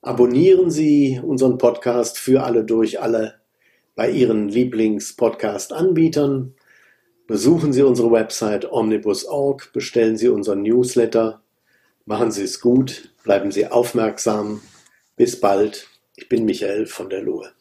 Abonnieren 0.00 0.70
Sie 0.70 1.20
unseren 1.20 1.58
Podcast 1.58 2.18
für 2.18 2.44
alle 2.44 2.64
durch 2.64 3.02
alle 3.02 3.40
bei 3.96 4.08
Ihren 4.08 4.48
Lieblings-Podcast-Anbietern. 4.48 6.54
Besuchen 7.26 7.72
Sie 7.72 7.82
unsere 7.82 8.12
Website 8.12 8.70
omnibus.org, 8.70 9.72
bestellen 9.72 10.16
Sie 10.16 10.28
unseren 10.28 10.62
Newsletter. 10.62 11.42
Machen 12.06 12.30
Sie 12.30 12.44
es 12.44 12.60
gut, 12.60 13.12
bleiben 13.24 13.50
Sie 13.50 13.66
aufmerksam. 13.66 14.60
Bis 15.16 15.40
bald. 15.40 15.88
Ich 16.16 16.28
bin 16.28 16.44
Michael 16.44 16.86
von 16.86 17.10
der 17.10 17.22
Lohe. 17.22 17.52